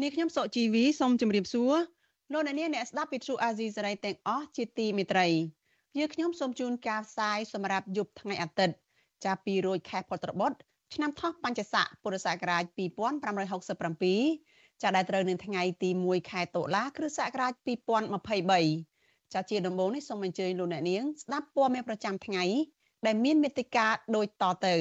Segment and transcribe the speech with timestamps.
[0.00, 1.74] នាងខ្ញុំសុជីវីសូមជម្រាបសួរ
[2.32, 5.26] លោកអ្នកនាងអ្នកស្ដាប់វិទ្យុអាស៊ីសេរីទាំងអស់ជាទីមេត្រី
[5.98, 8.74] យើងខ្ញុំសូមជូនការផ្សាយសម្រាប់យប់ថ្ងៃអាទិត្យ
[9.24, 10.56] ចាប់ពីរោចខែពុត្របុត្រ
[10.94, 12.64] ឆ្នាំថោះបัญចស័កពុរសករាជ
[13.58, 17.52] 2567ចាដែលត្រូវនឹងថ្ងៃទី1ខែតុលាគ្រិស្តសករាជ
[18.62, 22.44] 2023ចាជាដំបូងនេះសូមអញ្ជើញលោកអ្នកនាងស្ដាប់ព័ត៌មានប្រចាំថ្ងៃ
[23.06, 24.76] ដែលមានមេត្តាដូចតទៅ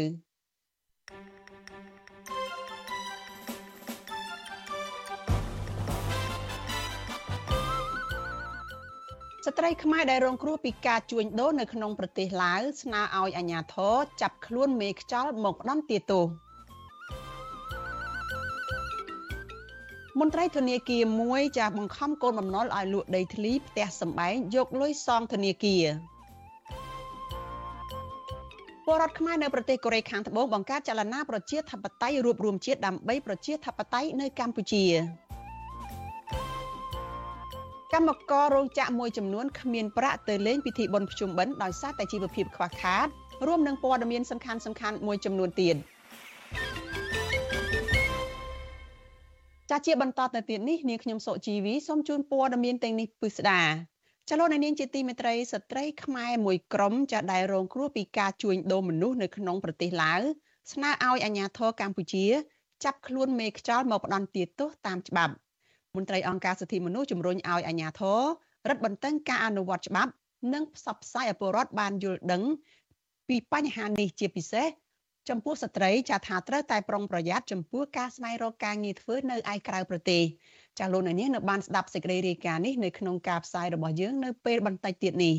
[9.47, 16.25] ស្ត្រីខ្មែរដែលរងគ្រោះពីការជួញដូរនៅក្នុងប្រទេសឡាវស្នើឲ្យអាជ្ញាធរចាប់ខ្លួនមេខ្យល់មកផ្ដន្ទាទោស
[20.19, 25.85] មន្ត្រីធនាគារមួយចាស់បង្ខំកូនបំណុលឲ្យលក់ដីធ្លីផ្ទះសម្បែងយកលុយសងធនាគារ
[28.85, 34.85] ពលរដ្ឋខ្មែរនៅប្រទេសកូរ៉េខាងត្បូងបង្កើតចលនាប្រជាធិបតេយ្យរួបរวมជាតិដើម្បីប្រជាធិបតេយ្យនៅកម្ពុជា
[37.93, 43.07] កម្មកររោងចក្រមួយចំនួនគ្មានប្រាក់ទៅលេងពិធីបុណ្យភ្ជុំបិណ្ឌដោយសារតែជីវភាពខ្វះខាត
[43.47, 45.75] រួមនឹងព័ត៌មានសំខាន់សំខាន់មួយចំនួនទៀត
[49.69, 53.61] ចាជាបន្តទៅទៀតនេះនាងខ្ញុំសុជីវីសូមជូនព័ត៌មានទាំងនេះពិស្ដា
[54.29, 60.21] ចលនានាងជាទីមេត្រីស្ត្រីខ្មែរមួយក្រុមចាដែលរងគ្រោះពីការជួញដូរមនុស្សនៅក្នុងប្រទេសឡាវ
[60.71, 62.25] ស្នើឲ្យអាជ្ញាធរកម្ពុជា
[62.83, 65.33] ចាប់ខ្លួនមេខ្យល់មកផ្ដន្ទាទោសតាមច្បាប់
[65.97, 68.21] មន្ត្រីអង្គការសិទ្ធិមនុស្សជំរុញឲ្យអាជ្ញាធរ
[68.69, 70.11] រឹតបន្តឹងការអនុវត្តច្បាប់
[70.53, 72.43] និងផ្សព្វផ្សាយឲ្យពលរដ្ឋបានយល់ដឹង
[73.27, 74.67] ពីបញ្ហានេះជាពិសេស
[75.29, 80.23] ចំពោះស្ត្រីចាថាត្រូវតែប្រុងប្រយ័ត្នចំពោះការស្វែងរកការងារធ្វើនៅឯក្រៅប្រទេស
[80.79, 85.35] ចាលោកនាងនៅបានស្ដាប់សេចក្តីរាយការណ៍នេះនៅក្នុងការផ្សាយរបស់យើងនៅពេលបន្តិចទៀតនេះ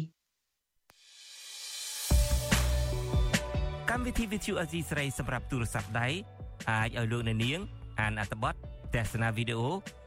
[3.91, 6.09] កម្មវិធី Vithu Azizi ស្រីសម្រាប់ទូរស័ព្ទដៃ
[6.71, 7.61] អាចឲ្យលោកនាង
[8.01, 8.55] អានអត្ថបទ
[8.95, 10.04] ទស្សនាវីដេអូ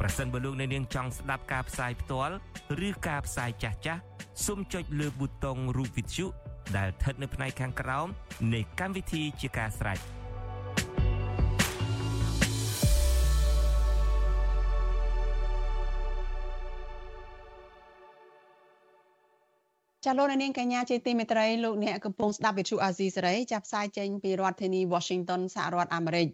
[0.00, 2.34] ប្រសិនបើលោកអ្នកនាងចង់ស្ដាប់ការផ្សាយផ្ទាល់
[2.88, 4.00] ឬការផ្សាយចាស់ចាស់
[4.46, 6.26] សូមចុចលើប៊ូតុងរូបវិទ្យុ
[6.76, 8.06] ដែលស្ថិតនៅផ្នែកខាងក្រោម
[8.54, 9.98] នៃកម្មវិធីជាការស្ដាយ
[20.04, 26.28] ចាលោកនាងកញ្ញាជាទីមេត្រីលោកអ្នកកំពុងស្ដាប់វិទ្យុអាស៊ីសេរីចាប់ផ្សាយចេញពីរដ្ឋធានី Washington សហរដ្ឋអាមេរិក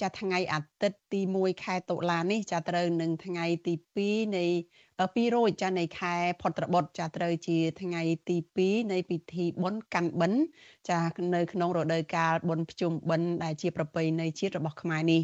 [0.00, 4.44] ចាថ្ងៃអាទិត្យទី1ខែតុលានេះចាត្រូវនឹងថ្ងៃទី2នៃ
[4.88, 10.40] 2រោចចានៃខែផុត្របុត្រចាត្រូវជាថ្ងៃទី2នៃពិធីបុណ្យកាន់បិណ្ឌ
[10.90, 10.98] ចា
[11.34, 15.22] នៅក្នុងរដូវកាលបុណ្យភ្ជុំបិណ្ឌដែលជាប្រពៃណីជាតិរបស់ខ្មែរនេះ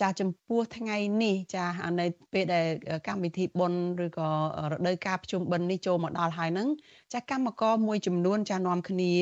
[0.00, 1.64] ចាចំពោះថ្ងៃនេះចា
[2.00, 2.66] នៅពេលដែល
[3.08, 4.28] កម្មវិធីបុណ្យឬក៏
[4.72, 6.68] រដូវកាលភ្ជុំបិណ្ឌនេះចូលមកដល់ហើយហ្នឹង
[7.12, 9.12] ចាកម្មករមួយចំនួនចានាំគ្នា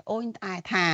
[0.00, 0.86] ត្អូញត្អែថា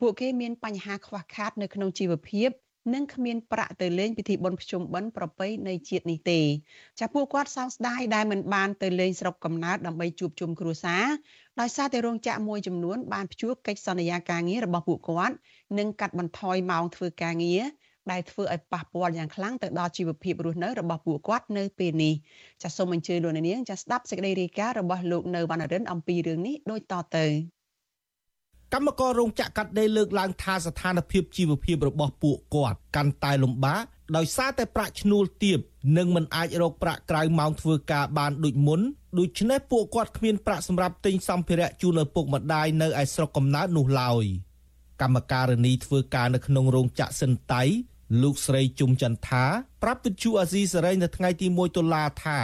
[0.00, 2.50] ពួកគេមានបញ្ហាខ្វះខាតនៅក្នុងជីវភាព
[2.94, 6.40] និងគ្មានប្រាក់ទៅលេងពិធីបុណ្យភ្ជុំបិណ្ឌប្រពៃណីជាតិនេះទេ
[7.00, 11.04] ចាពួកគាត់សោកស្ដាយដែលមិនបានទៅលេងស្រុកកំណើតដើម្បីជួបជុំគ្រួសារ
[11.60, 15.36] ដោយសារតែរោងចក្រមួយចំនួនបានព្យួរកិច្ចសន្យាការងាររបស់ពួកគាត់
[15.78, 17.62] និងកាត់បន្ថយម៉ោងធ្វើការងារ
[18.10, 22.14] ដែលធ្វើឲ្យប៉ះពាល់យ៉ាងខ្លាំងទៅដល់ជីវភាពរស់នៅរបស់ពួកគាត់នៅពេលនេះ
[22.62, 27.26] ចាសសូមអញ្ជើញលោកនាងចាសស្ដាប់សេចក្តីរាយការណ៍របស់លោកនៅវណ្ណរិនអំពីរឿងនេះដូចតទៅ
[28.74, 33.84] កម្មកររោងចក្រកាត់ដេរលើកឡើងថាស្ថានភាពជីវភាពរបស់ពួកគាត់កាន់តែលំបាក
[34.16, 35.58] ដោយសារតែប្រាក់ឈ្នួលទាប
[35.96, 38.80] និងមិនអាចរកប្រាក់ក្រៅម៉ោងធ្វើការបានដូចមុន
[39.18, 44.24] ដូច្នេះពួកគាត់គ្មានប្រាក់សម្រាប់ទិញសម្ភារៈជូនឪពុកម្ដាយនៅឯស្រុកកំណើតនោះឡើយ
[45.02, 47.62] កម្មការនីធ្វើការនៅក្នុងរោងចក្រសិនតៃ
[48.22, 49.44] លោកស្រីជុំចន្ទថា
[49.82, 52.38] ប្រាប់វិទ្យុអាស៊ីសេរីនៅថ្ងៃទី1តុលាថា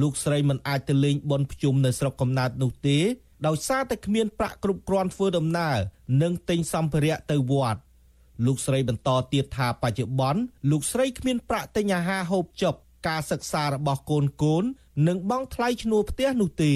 [0.00, 2.98] លោកស្រីមិនអាចទៅលេងបន់ភ្ជុំនៅស្រុកកំណើតនោះទេ
[3.46, 5.76] ដោយសារតែគ្មានប្រាក់គ្រប់គ្រាន់ធ្វើដំណើរ
[6.22, 7.80] និងទិញសម្ភារៈទៅវត្ត
[8.46, 10.40] លោកស្រីបន្តទៀតថាបច្ចុប្បន្ន
[10.70, 12.74] លោកស្រីគ្មានប្រាក់ទិញអាហារហូបចុក
[13.08, 14.64] ការសិក្សារបស់កូនកូន
[15.08, 16.74] និងបង់ថ្លៃឈ្នួលផ្ទះនោះទេ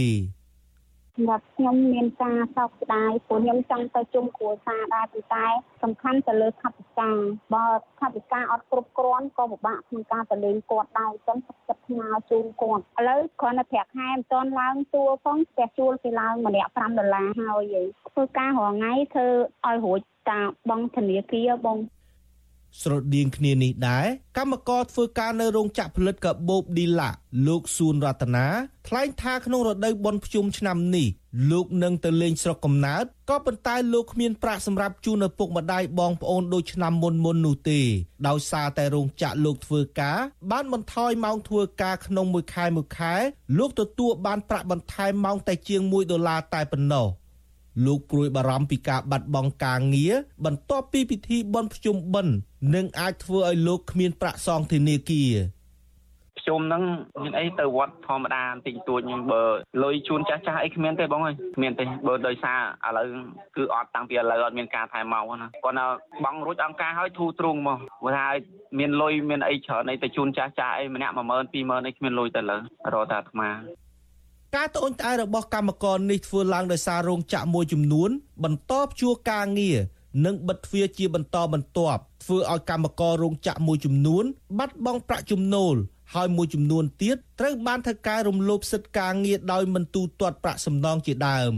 [1.19, 5.47] សម្រាប់ខ្ញុំមានការសោកស្ដាយព្រោះខ្ញុំចង់ទៅជុំគ្រួសារដែរប៉ុន្តែ
[5.83, 7.11] សំខាន់ទៅលើថវិកា
[7.55, 7.67] បើ
[8.01, 17.77] ថវិកាអត់គ្រប់គ្រាន់ក៏ពិបាកក្នុងការទៅលេងគាត់ដែរអញ្ចឹងចិត្តស្នើជូនគាត់ឥឡូវគ្រាន់តែប្រាក់ខែមិនទាន់ឡើងទួផងផ្ទះជួលគេឡើងម្នាក់5ដុល្លារហើយ
[18.15, 19.29] ធ្វើការរាល់ថ្ងៃធ្វើ
[19.67, 20.41] ឲ្យរួចតា
[20.71, 21.79] បងធនាគារបង
[22.83, 24.07] ស្រដៀងគ្នានេះដែរ
[24.39, 27.11] កម្មករធ្វើការនៅរោងចក្រផលិតកាបូបឌីឡា
[27.47, 28.47] លោកសួនរតនា
[28.89, 31.09] ថ្លែងថាក្នុងរដូវបុណ្យភ្ជុំឆ្នាំនេះ
[31.51, 37.81] លោកនឹងទៅលេងស្រុកកំណើតក៏ប៉ុន្តែលោកគ្មានប្រាក់សម្រាប់ជូនឪពុកម្ដាយបងប្អូនដូចឆ្នាំមុនមុននោះទេ
[38.29, 40.19] ដោយសារតែរោងចក្រលោកធ្វើការ
[40.51, 43.15] បានបន្ថយម៉ោងធ្វើការក្នុងមួយខែមួយខែ
[43.59, 47.09] លោកទទួលបានប្រាក់បន្ថែមម៉ោងតែជាង1ដុល្លារតែប៉ុណ្ណោះ
[47.85, 50.15] លោកព្រួយបារម្ភពីការបាត់បង់ការងារ
[50.45, 52.35] បន្ទាប់ពីពិធីបុណ្យភ្ជុំបិណ្ឌ
[52.75, 55.35] នឹងអាចធ្វើឲ្យលោកគ្មានប្រាក់សងធនាគារ
[56.39, 56.83] ភ្ជុំហ្នឹង
[57.25, 59.43] មានអីទៅវត្តធម្មតាបន្តិចតួចហ្នឹងបើ
[59.83, 63.07] លុយជូនចាស់ចាស់អីគ្មានទេបងអើយគ្មានទេបើដោយសារឥឡូវ
[63.57, 65.85] គឺអត់តាំងពីឥឡូវអត់មានការថែមកណាគាត់ណា
[66.25, 68.27] បងរួចអង្គការឲ្យធូរទ្រូងមកបើថា
[68.79, 71.19] មានលុយមានអីច្រើនអីទៅជូនចាស់ចាស់អីម្នាក់10000
[71.55, 72.57] 20000អីគ្មានលុយទៅលើ
[72.95, 73.51] រកតែអាត្មា
[74.57, 78.11] ការត្អូញត្អែររបស់កម្មករនេះធ្វើឡើងដោយសាររោងចក្រមួយចំនួន
[78.45, 79.79] បន្តព្យួរការងារ
[80.25, 84.25] និងបិទទ្វារជាបន្តបន្ទាប់ធ្វើឲ្យកម្មកររោងចក្រមួយចំនួន
[84.59, 85.75] បាត់បង់ប្រាក់ចំណូល
[86.15, 91.53] ហើយមួយចំនួនទៀតត្រូវបានធ្វើការរំលោភសិទ្ធិការងារដោយមិនទូទាត់ប្រាក់សំណងជាដើម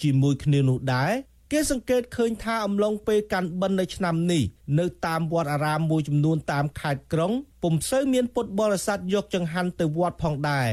[0.00, 1.12] ជាមួយគ្នានោះដែរ
[1.52, 4.42] គេសង្កេតឃើញថាអំឡុងពេលកាន់បិណ្ឌនៅឆ្នាំនេះ
[4.78, 7.32] នៅតាមវត្តអារាមមួយចំនួនតាមខេត្តក្រុង
[7.62, 10.70] ពុំសូវមានពុទ្ធបរិស័ទយកចង្ហាន់ទៅវត្តផងដែរ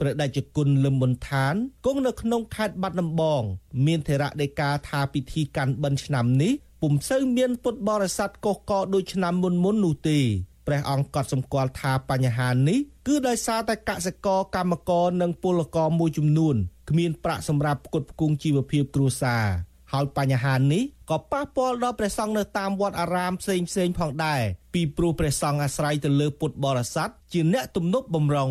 [0.00, 1.54] ព្រះដេចគុណលឹមប៊ុនឋាន
[1.86, 3.42] គង់នៅក្នុងខេត្តបាត់ដំបង
[3.86, 6.52] មានធរៈដីកាថាពិធីកាន់បិណ្ឌឆ្នាំនេះ
[6.82, 10.18] ពុំសូវមានពុទ្ធបរិស័ទកុសកដូចឆ្នាំមុនមុននោះទេ
[10.66, 16.56] ព្រះអង្គក៏សម្គាល់ថាបញ្ហានេះគឺដោយសារតែកសិករកម្មករនិងពលករមួយចំនួន
[16.90, 19.44] គ្មានប្រាក់សម្រាប់ផ្គត់ផ្គង់ជីវភាពគ្រួសារ
[19.92, 24.42] ហើយបញ្ហានេះក៏ប៉ះពាល់ដល់ព្រះសង្ឃនៅតាមវត្តអារាមផ្សេងផ្សេងផងដែរ
[24.74, 28.50] ពីព្រោះព្រះសង្ឃអាស្រ័យទៅលើពុទ្ធបរិស័ទជាអ្នកទំនប់បំរុង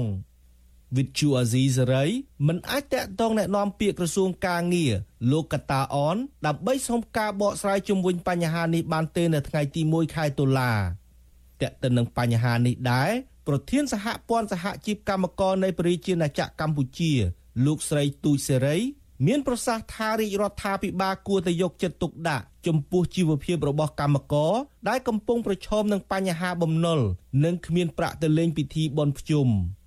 [0.98, 2.06] វិទ្យុអាស៊ីសេរី
[2.48, 4.94] មិនអាចតាក់ទងណែនាំពាក្យក្រសួងការងារ
[5.32, 10.72] លោកកតាអនដើម្បីសុំការបកស្រាយជំវិញបញ្ហានេះបានទេនៅថ្ងៃទី1ខែតុលា
[11.62, 13.12] តាក់ទិននឹងបញ្ហានេះដែរ
[13.48, 17.12] ប្រធានសហព័ន្ធសហជីពកម្មករនៃព្រះរាជាណាចក្រកម្ពុជា
[17.66, 18.78] លោកស្រីទូចសេរី
[19.28, 24.54] មានប្រសាសន៍ថារាជរដ្ឋាភិបាលគួរតែយកចិត្តទុកដាក់ចំពោះជីវភាពរបស់កម្មករ
[24.90, 27.00] ដែលកំពុងប្រឈមនឹងបញ្ហាបំណុល
[27.44, 29.48] និងគ្មានប្រាក់ទៅលេងពិធីបុណ្យភ្ជុំ។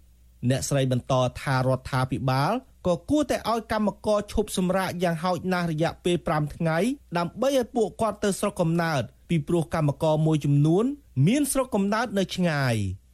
[0.51, 2.53] អ្នកស្រីបន្តថារដ្ឋាភិបាល
[2.87, 6.79] ក៏គួរតែឲ្យកម្មករឈប់សម្រាកយ៉ាងហោចណាស់រយៈពេល5ថ្ងៃ
[7.19, 10.85] ដើម្បីឲ្យពួកគាត់ទៅស្រុកកំណើតពីព្រោះកម្មករមួយចំនួន
[11.27, 12.75] មានស្រុកកំណើតនៅឆ្ងាយ។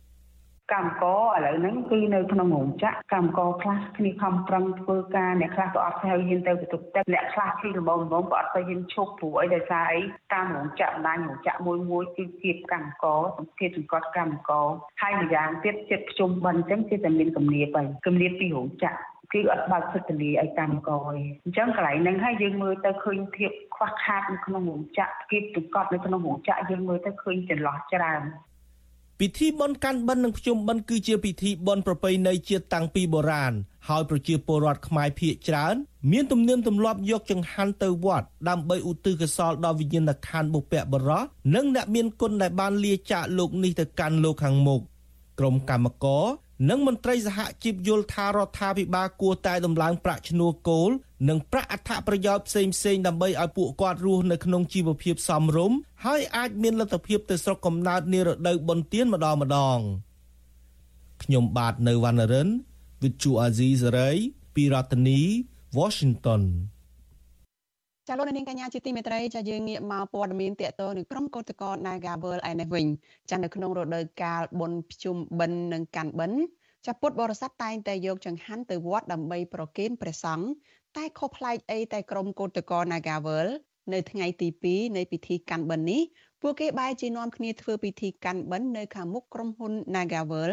[0.72, 14.66] កម្មករឥឡូវហ្នឹងគឺនៅក្នុងរោងចក្រកម្មករខ្លះគ្នាខំប្រឹងធ្វើការអ្នកខ្លះក៏អត់ទៅហ៊ានទៅបន្ទប់ទឹកអ្នកខ្លះគឺល្មមល្មមក៏អត់ទៅហ៊ានឈប់ព្រោះអីដោយសារអីតាមរោងចក្របណ្ដាញរោងចក្រមួយមួយគឺគៀបកម្មករសម្ភារសង្កត់កម្មករ
[15.02, 18.98] ហើយម្យ៉ាងទៀតចិត្តខ្ជុំបិណ្ឌអញ្ចឹងគេតែមានគំនាបហើយគំនាបពីរោងចក្រ
[19.32, 28.22] គឺអត់បើកសិទ្ធិលាឲ្យកម្មករទេអញ្ចឹងកន្លែងហ្នឹងហើយយើងមើលទៅឃើញភាពខ្វះខាតនៅក្នុងរោងចក្រគៀបសង្កត់នៅក្នុងរោងចក្រយើងមើលទៅឃើញចន្លោះច្រើន
[29.24, 33.52] ពិធីបុណ្យកាន់បិណ្ឌនិងភ្ជុំបិណ្ឌគឺជាពិធីបុណ្យប្រពៃណីជាតិតាំងពីបុរាណ
[33.88, 35.74] ហើយប្រជាពលរដ្ឋខ្មែរភាគច្រើន
[36.12, 41.22] មានទំនៀមទម្លាប់យកចង្ហាន់ទៅវត្តដើម្បីឧទ្ទិសកុសលដល់វិញ្ញាណក្ខន្ធបុព្វបុរស
[41.54, 44.80] និងអ្នកមានគុណដែលបានលាចាកលោកនេះទៅកាន់លោកខាងមុខ
[45.38, 46.24] ក្រុមកម្មករ
[46.68, 50.90] និងមន្ត្រីសហជីពយល់ថារដ្ឋាភិបាលគួរតែដំឡើងប្រាក់ឈ្នួលគោល
[51.28, 59.78] និងប្រាក់អត្ថប្រយោជន៍ផ្សេងផ្សេងដើម្បីឲ្យពួកគាត់រស់នៅក្នុងជីវភាពសមរម្យហើយអាចមានលទ្ធភាពទៅស្រុកកំណើតនារដូវបុណ្យទានម្ដងម្ដង
[61.22, 62.48] ខ្ញុំបាទនៅវណ្ណរិន
[63.00, 64.16] With Chu Azizi Saray
[64.54, 65.20] ពីរដ្ឋធានី
[65.78, 66.42] Washington
[68.08, 72.86] ចាលោកនាងកញ្ញាជាទីមេត្រីចាយើងងាកមកព័ត៌មានតកតនឹងក្រុមកោតក្រ Nagavel ឯនេះវិញ
[73.30, 76.40] ចានៅក្នុងរដូវកាលបុណ្យភ្ជុំបិណ្ឌនិងកាន់បិណ្ឌ
[76.86, 80.46] ចាពុទ្ធបរិស័ទតែងតែយកចង្ហាន់ទៅវត្តដើម្បីប្រគេនព្រះសង្ឃ
[80.96, 83.48] តែខុសប្លែកអីតែក្រុមកោតក្រ Nagavel
[83.92, 86.02] នៅថ្ងៃទី2នៃពិធីកាន់បិណ្ឌនេះ
[86.44, 90.52] ពួកគេបែរជានាំគ្នាធ្វើពិធីកាន់បិណ្ឌនៅខាងមុខក្រុមហ៊ុន Nagavel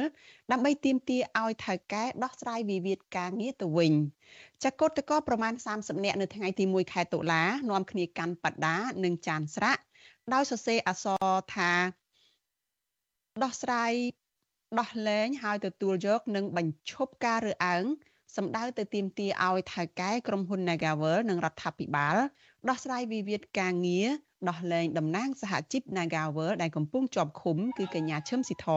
[0.52, 3.94] ដើម្បីទាមទារឲ្យថៅកែដោះស្រាយវិវាទការងារទៅវិញ
[4.64, 9.82] ចកតកប្រមាណ30នាក់នៅថ្ងៃទី1ខែតុលានាំគ្នាកាន់បដានិងចានស្រាក់
[10.34, 11.72] ដោយសរសេរអក្សរថា
[13.44, 13.92] ដោះស្រាយ
[14.80, 17.84] ដោះលែងហើយទទួលយកនិងបញ្ឈប់ការរើសអើង
[18.38, 22.18] សម្ដៅទៅទាមទារឲ្យថៅកែក្រុមហ៊ុន Nagavel និងរដ្ឋាភិបាល
[22.70, 24.10] ដោះស្រាយវិវាទការងារ
[24.48, 28.68] ដោះលែងតំណាងសហជីព Nagavel ដែលកំពុងជាប់ឃុំគឺកញ្ញាឈឹមស៊ីធ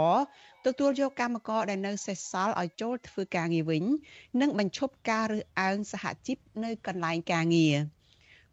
[0.67, 3.85] ទទួលយកកម្មករដែលនៅសេសសល់ឲ្យចូលធ្វើការងារវិញ
[4.41, 7.77] និងបញ្ឈប់ការរើសអើងសហជីពនៅកន្លែងការងារ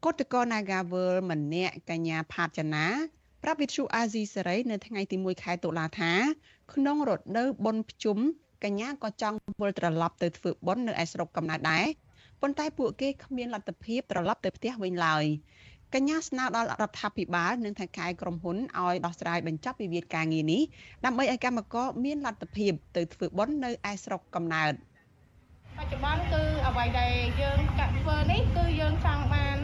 [0.04, 2.86] គឧតកោ Nagavel ម្នាក់កញ្ញាផាតចនា
[3.44, 6.14] ប្រាប់វិទ្យុអាស៊ីសេរីនៅថ្ងៃទី1ខែតុលាថា
[6.74, 8.18] ក្នុងរដូវបុណ្យភ្ជុំ
[8.64, 11.86] កញ្ញាក៏ចង់វិលត្រឡប់ទៅធ្វើបុណ្យនៅឯស្រុកកំណើតដែរ
[12.42, 15.26] ប៉ុន្តែពួកគេគ្មានលទ្ធភាពត្រឡប់ទៅផ្ទះវិញឡើយ
[15.96, 20.62] កញ្ញាស្នើដល់រដ្ឋាភិបាលនិងថៅកែក្រុមហ៊ុនឲ្យដោះស្រាយបញ្ចប់វិវាទការងារនេះ
[21.06, 24.74] ដើម្បីឲ្យកម្មករមានលទ្ធភាពទៅធ្វើបុណ្យនៅឯស្រុកកំណើត
[25.78, 29.58] បច្ចុប្បន្នគឺអ្វីដែលយើងកាត់ធ្វើនេះគឺយើងចង់បាន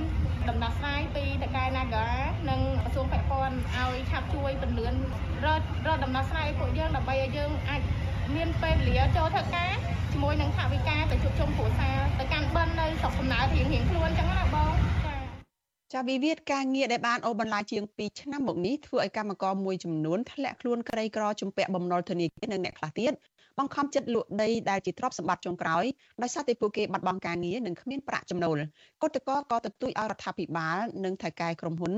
[0.50, 2.06] ដំណោះស្រាយពីតកែ Naga
[2.50, 4.94] និងក្រសួងពាក់ព័ន្ធឲ្យឆាប់ជួយពន្លឿន
[5.46, 7.82] រត់រត់ដំណោះស្រាយពួកយើងដើម្បីឲ្យយើងអាច
[8.36, 9.72] មានពេលវេលាចូលធ្វើការ
[10.12, 14.74] ជាមួយនឹងថាវិការទៅជួបជុំគ្រួសារទៅកាន់បិណ្ឌនៅស្រុកកំណើតរៀងរៀងខ្លួនអញ្ចឹងណាបង
[15.94, 23.14] ចាវិវាទការងារដែលបានអូសបន្លាយជាង2ឆ្នាំមកនេះធ្វើឲ្យកម្មករមួយចំនួនធ្លាក់ខ្លួនក្រីក្រជំពាក់បំណុលធនាគារនិងអ្នកខ្លះទៀត
[23.58, 25.84] បង្ខំចិត្តលក់ដីដែលជាទ្រព្យសម្បត្តិចុងក្រោយ
[26.22, 28.58] ដោយសារតែពួកគេបាត់បង់ការងារនិងគ្មានប្រាក់ចំណូល
[29.02, 31.94] គឧតកោក៏ទទូចឲ្យរដ្ឋាភិបាល និងថៅកែក្រុមហ៊ុន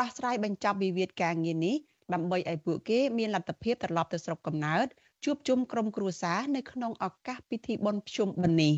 [0.00, 1.76] ដោះស្រាយបញ្ចប់វិវាទការងារនេះ
[2.14, 4.86] ដើម្បីឲ្យពួកគេមានលទ្ធភាពត្រឡប់ទៅស្រុកកំណើត
[5.24, 8.74] ជួបជុំក្រុមគ្រួសារនៅក្នុងឱកាសពិធីបុណ្យភ្ជុំបិណ្ឌនេះ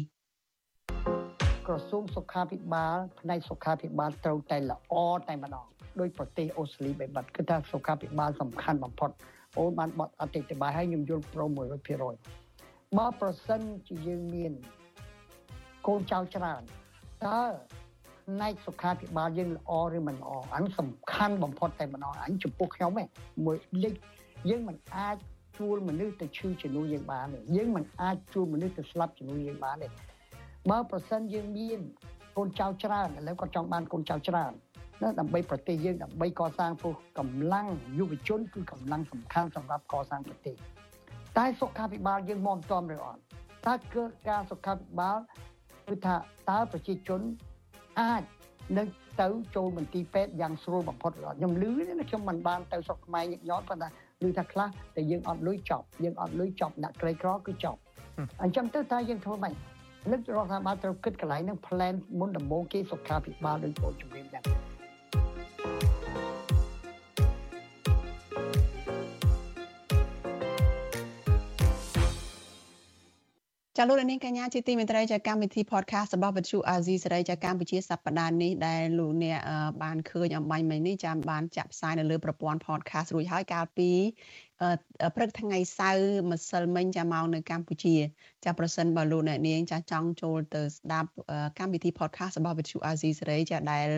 [1.70, 4.94] ក្រសួងសុខាភិបាលផ្នែកសុខាភិបាលត្រូវតែល្អ
[5.28, 5.66] តែម្ដង
[6.00, 9.10] ដោយប្រទេសអូស្ត្រាលីបែបបាត់គឺថាសុខាភិបាលសំខាន់បំផុត
[9.58, 11.44] អូនបានបត់អតិថិបាលឲ្យខ្ញុំយល់ប្រូ
[12.20, 14.52] 100%បើប្រសិនជាយើងមាន
[15.86, 16.62] កូនចៅច្រើន
[17.26, 17.42] តើ
[18.26, 23.06] ផ្នែកសុខាភិបាលយើងល្អឬមិនល្អអានេះសំខាន់បំផុតតែម្ដងអញចំពោះខ្ញុំឯង
[23.44, 23.94] មួយលេខ
[24.48, 25.16] យើងមិនអាច
[25.58, 29.88] ជួលមនុស្សទៅឈឺជំនួយយើងបានទេយើងមិនអាចជួលមនុស្សទៅស្លាប់ជំនួយយើងបានទេ
[30.68, 31.80] បើប្រសិនយើងមាន
[32.36, 34.52] កូនចៅច្រើនឥឡូវគាត់ចង់បានកូនចៅច្រើន
[35.02, 37.66] ណាដើម្បីប្រទេសយើងដើម្បីកសាងព្រោះកម្លាំង
[37.98, 40.54] យុវជនគឺកម្លាំងសំខាន់សម្រាប់កសាងប្រទេស
[41.38, 43.20] តែសុខាភិបាលយើងមកមិនទាន់ឬអត់
[43.66, 45.18] តើគឺការសុខាភិបាល
[45.88, 46.16] គឺថា
[46.50, 47.20] តើប្រជាជន
[48.00, 48.22] អាច
[48.78, 48.88] នឹង
[49.20, 51.68] ទៅចូលមន្ទីរពេទ្យយ៉ាងស្រួលបំផុតឬអត់ខ្ញុំលឺ
[52.00, 53.88] ណាខ្ញុំមិនបានទៅស្រុកខ្មែរញឹកញាប់ប៉ុន្តែ
[54.24, 57.78] ឮថាខ្លះតែយើងអត់លុយចប់យើងអត់លុយចប់អ្នកក្រីក្រគឺចប់
[58.42, 59.54] អញ្ចឹងទៅតើយើងធ្វើម៉េច
[60.08, 64.44] នឹករដ្ឋាភិបាលត្រូវគិតកន្លែងហ្នឹង plan មុនដំបូងគេសុខាភិបាលដូចបងជំរាបដែរ
[73.76, 79.38] ចាលោកនាងកញ្ញាជាទីមេត្រីចាកម្មវិធី podcast របស់វិទ្យុអាស៊ីសេរីចាកម្ពុជាសប្តាហ៍នេះដែលលោកអ្នក
[79.82, 83.90] បានឃើញអំបញ្ញមិញនេះចាបានចាក់ផ្សាយនៅលើប្រព័ន្ធ podcast រួចហើយកាលពី
[85.16, 87.96] ព្រឹកថ្ងៃសៅរ៍ម្សិលមិញចាមកនៅកម្ពុជា
[88.44, 91.10] ចាប្រសិនបើលោកអ្នកនាងចាចង់ចូលទៅស្ដាប់
[91.58, 93.88] កម្មវិធី podcast របស់វិទ្យុអាស៊ីសេរីចាដែល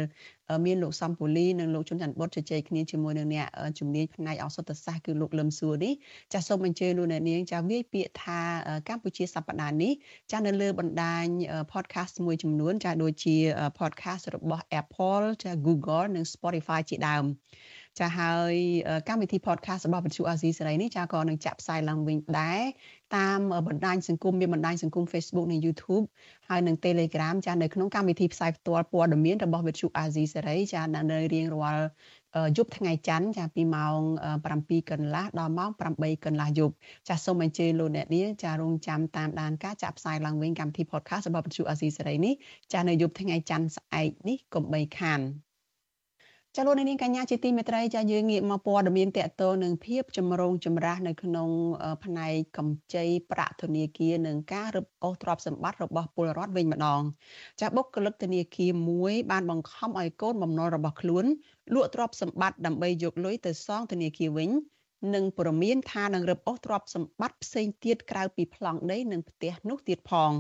[0.67, 3.47] មានលោកសំពូលីនិងលោកជុនច័ន្ទបុតជជែកគ្នាជាមួយនឹងអ្នក
[3.79, 5.93] ជំនាញផ្នែកឱសថសាស្ត្រគឺលោកលឹមសួរនេះ
[6.33, 8.41] ចាសូមអញ្ជើញលោកអ្នកនាងចាវាយពាក្យថា
[8.89, 9.93] កម្ពុជាសប្តាហ៍នេះ
[10.33, 11.25] ចានៅលើបណ្ដាញ
[11.73, 13.37] podcast មួយចំនួន ចាដូចជា
[13.79, 17.25] podcast របស់ Apple ចា Google និង Spotify ជាដើម
[18.01, 18.55] ចាហើយ
[19.09, 22.63] កម្មវិធី podcast របស់វិទ្យុអាស៊ីសេរីនេះចាក៏នឹងចាក់ផ្សាយឡើងវិញដែរ
[23.17, 26.05] តាមបណ្ដាញសង្គមមានបណ្ដាញសង្គម Facebook និង YouTube
[26.49, 31.85] ហើយនិង Telegram ចានៅក្នុងកម្មវិធីផ្សាយផ្ទាល់ព័ត៌មានរបស់វិទ្យុអាស៊ីសេរីចានៅរៀងរាល់
[32.57, 33.99] យប់ថ្ងៃច័ន្ទចាពីម៉ោង
[34.45, 36.75] 7កន្លះដល់ម៉ោង8កន្លះយប់
[37.09, 42.35] ចាសូមអញ្ជើញលោកអ្នកនាងចារងចាំតាមដានការចាក់ផ្សាយឡើងវិញកម្មវិធី podcast របស់វិទ្យុអាស៊ីសេរីនេះ
[42.73, 45.21] ចានៅយប់ថ្ងៃច័ន្ទស្អែកនេះកុំបីខាន
[46.57, 51.49] ចាលោកនាងកញ្ញាជាទីមេត្រីចាយើងងាកមកព័ត៌មានតកតងនឹងភាពចម្រូងចម្រាសនៅក្នុង
[52.05, 57.03] ផ្នែកកម្ចីប្រាក់ធនាគារនិងការរឹបអូសទ្រព្យសម្បត្តិរបស់ពលរដ្ឋវិញម្ដង
[57.61, 61.25] ចាបុគ្គលិកធនាគារមួយបានបង្ខំឲ្យកូនបំណុលរបស់ខ្លួន
[61.75, 64.51] លក់ទ្រព្យសម្បត្តិដើម្បីយកលុយទៅសងធនាគារវិញ
[65.15, 70.33] និងព្រមានថានឹងរឹបអូសទ្រព្យសម្បត្តិផ្សេងទៀតក្រៅពីប្លង់ដីនិងផ្ទះនោះទៀតផង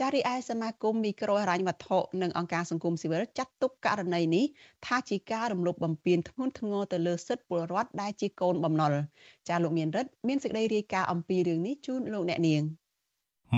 [0.00, 4.44] ចារីឯសមាគមមីក្រូហិរញ្ញវត្ថុនិងអង្គការសង្គមស៊ីវិលចាត់ទុកករណីនេះ
[4.86, 8.92] ថាជាការរំលោភបំពានធ្ងន់ធ្ងរទៅលើសិទ្ធិពលរដ្ឋដែលជាកូនបំណុល
[9.48, 12.62] ចាលោកមានរិទ្ធមានសេចក្តីរាយការណ៍អំពីរឿងនេះជូនលោកអ្នកនាង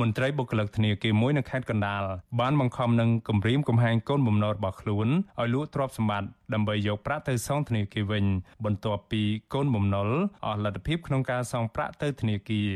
[0.01, 2.03] មន្ត្រីបុគ្គលិកធនាគារមួយនៅខេត្តកណ្ដាល
[2.41, 5.09] បានបង្ខំនឹងគម្រាមកំហែងកូនបំណុលរបស់ខ្លួន
[5.41, 8.25] ឲ្យលក់ទ្រព្យសម្បត្តិដើម្បីយកប្រាក់ទៅសងធនាគារវិញ
[8.65, 9.23] បន្ទាប់ពី
[9.55, 10.09] កូនបំណុល
[10.47, 12.71] អស់លទ្ធភាពក្នុងការសងប្រាក់ទៅធនាគារ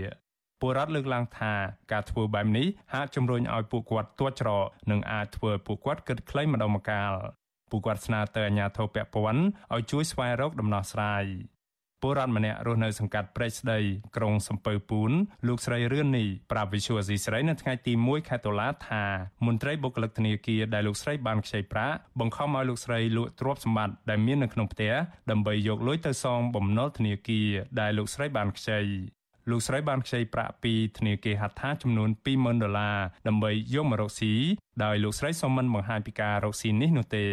[0.61, 1.52] ពលរដ្ឋលើកឡើងថា
[1.93, 7.12] ការធ្វើបែបនេះហាក់ជំរុញឲ្យពួកគាត់ទាត់ច្រកនិងអាចធ្វើឲ្យពួកគាត់គិតខ្លីម្ដងម្កាល
[7.71, 9.43] ពួកគាត់ស្នើទៅអាជ្ញាធរពាក់ព័ន្ធ
[9.75, 11.25] ឲ្យជួយស្វែងរកដំណោះស្រាយ
[12.02, 13.79] ពលរដ្ឋម្នាក់រស់នៅសង្កាត់ព្រែកស្ដី
[14.17, 15.12] ក្រុងសំពៅពូន
[15.47, 19.05] លោកស្រីរឿននីប្រាប់វិសុវអសីស្រីនៅថ្ងៃទី1ខែតុលាថា
[19.47, 24.93] មន្ត្រីបុគ្គលិកធនាគារដែលលោកស្រីបានខ្ចីប្រាក់បង្ខំឲ្យលោកស្រីលក់ទ្រព្យសម្បត្តិដែលមាននៅក្នុងផ្ទះ
[25.31, 27.49] ដើម្បីយកលុយទៅសងបំណុលធនាគារ
[27.81, 28.81] ដែលលោកស្រីបានខ្ចី
[29.50, 34.35] លោកស្រីបានខ្ចីប្រាក់ពីធនាគារហត្ថាចំនួន20,000ដុល្លារដើម្បីយកម្ករកស៊ី
[34.85, 37.25] ដោយលោកស្រីសូមមិនបង្ហាញពីការរកស៊ីនេះនោះទេ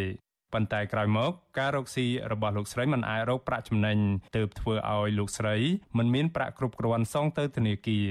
[0.52, 3.98] ប៉ុន្តែក្រោយមកការរកស៊ីរបស់លោកស្រីមិនអាចរកប្រាក់ចំណេញ
[4.36, 5.56] ទើបធ្វើឲ្យលោកស្រី
[5.98, 8.08] មិនមានប្រាក់គ្រប់គ្រាន់សងទៅធនាគារ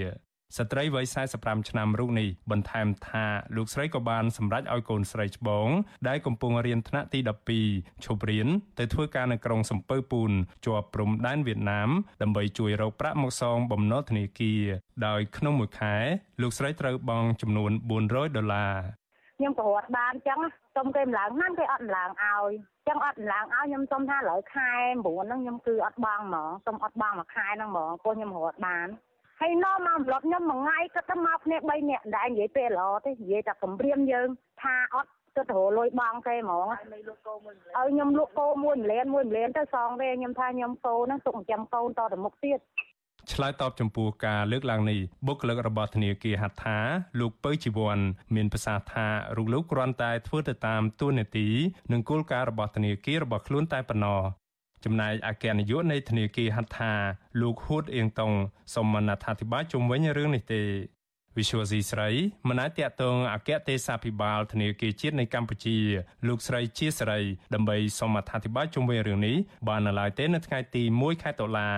[0.56, 1.06] ស្ត្រីវ័យ
[1.38, 3.26] 45ឆ្នាំរូបនេះបន្ថែមថា
[3.56, 5.70] លោកស្រីក៏បានសម្រេចឲ្យកូនស្រីច្បង
[6.08, 7.20] ដែលកំពុងរៀនថ្នាក់ទី
[7.64, 8.48] 12ឈប់រៀន
[8.80, 10.32] ទៅធ្វើការនៅក្រុងសំពៅពូន
[10.66, 11.90] ជាប់ព្រំដែនវៀតណាម
[12.22, 14.64] ដើម្បីជួយរកប្រាក់មកសងបំណុលធនាគារ
[15.08, 15.96] ដោយក្នុងមួយខែ
[16.42, 17.72] លោកស្រីត្រូវបង់ចំនួន
[18.04, 18.76] 400ដុល្លារ
[19.38, 20.40] ខ្ញុំប្រវត្តិបានអញ្ចឹង
[20.76, 22.52] សុំគេម្លងណាស់គេអត់ម្លងឲ្យ
[22.88, 24.72] ចឹងអត់ម្លងឲ្យខ្ញុំសុំថាឥឡូវខែ
[25.04, 28.88] 9ហ្នឹងខ្ញុំគឺអត់បងហ្មងសុំអត់បងមួយខែហ្នឹងហ្មងព្រោះខ្ញុំរត់បាន
[29.42, 34.28] ហើយនាំមកម្លប់ខ្ញុំមួយថ្ងៃគាត់ទៅមកគ្នា3នាក់ដែរនិយាយពេលល្អទេនិយាយតែគម្រាមយើង
[34.62, 42.60] ថាអត់ទៅទៅលុយបងគេហ្មងឲ្យខ្ញុំលក់គោមួយម្លែនមួយម្លែនទៅសងទេខ្ញុំថាខ្ញុំគោហ្នឹងទុកចិញ្ចឹមកូនតទៅមុខទៀត
[43.34, 46.78] ឆ្លើយតបចំពោះការលើកឡើងនេះបុគ្គលិករបស់ធនាគារហត្ថា
[47.20, 47.98] លោកពៅជីវ័ន
[48.36, 51.48] មានប្រសាសន៍ថារូបលោកគ្រាន់តែធ្វើទៅតាមទួនាទី
[51.92, 54.22] និងគោលការណ៍របស់ធនាគាររបស់ខ្លួនតែប៉ុណ្ណោះ
[54.86, 56.94] ចំណែកអគ្គនាយកនៃធនាគារហត្ថា
[57.42, 58.32] លោកហួតអៀងតុង
[58.76, 60.64] សូមមិនអធិប្បាយជុំវិញរឿងនេះទេ
[61.38, 62.10] វិសុវស៊ីស្រី
[62.48, 65.78] មិនអាចតតងអគ្គទេសាភិបាលធនាគារជាតិនៃកម្ពុជា
[66.28, 67.20] លោកស្រីជាស្រី
[67.54, 71.70] ដើម្បីសូមអធិប្បាយជុំវិញរឿងនេះបាននៅឡើយទេនៅថ្ងៃទី1ខែតុលា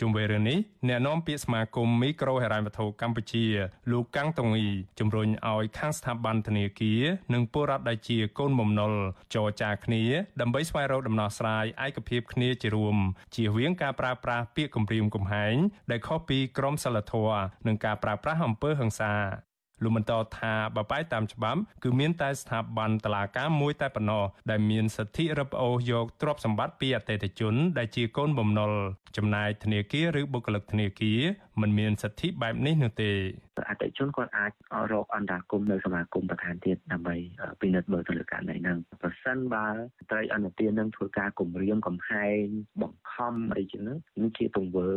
[0.00, 3.44] ជុំវិញរឿងនេះអ្នកនាំពាក្យសមាគមមីក្រូហិរញ្ញវត្ថុកម្ពុជា
[3.90, 7.02] លោកកាំងតុងអ៊ីជំរុញឲ្យខាងស្ថាប័នធនាគារ
[7.34, 8.92] និងពលរដ្ឋដែលជាកូនបំណុល
[9.34, 10.02] ចរចាគ្នា
[10.40, 12.96] ដើម្បីស្វែងរកដំណោះស្រាយឯកភាពគ្នាជារួម
[13.34, 15.56] ជៀសវាងការប្រើប្រាស់ពាក្យគំរាមកំហែង
[15.90, 19.49] ដែលខុសពីក្រមសីលធម៌និងការប្រើប្រាស់អំពើហិង្សា
[19.82, 28.72] លោកបន្តថាបើបែរតាមច្បាប់គឺមានតែស្ថាប័នតុលាការមួយតែប៉ុណ្ណោះដែលមានសិទ្ធិរឹបអូសយកទ្រព្យសម្បត្តិពីអតិថិជន ដែលជាកូនបំណុល
[29.16, 31.20] ចំណែកធនាគារឬបុគ្គលិកធនាគារ
[31.62, 33.10] មិនមានសិទ្ធិបែបនេះនោះទេ
[33.68, 34.52] អតិជនគាត់អាច
[34.92, 37.16] រកអន្តរាគមនៅសមាគមបន្ថែមទៀតដើម្បី
[37.60, 39.66] ពិនិត្យមើលទៅលើករណីហ្នឹងប្រសិនបើ
[40.10, 42.42] ត្រីអនុទាននឹងធ្វើការគម្រាមកំហែង
[42.82, 44.88] បង្ខំអីចឹងនេះជាទង្វើ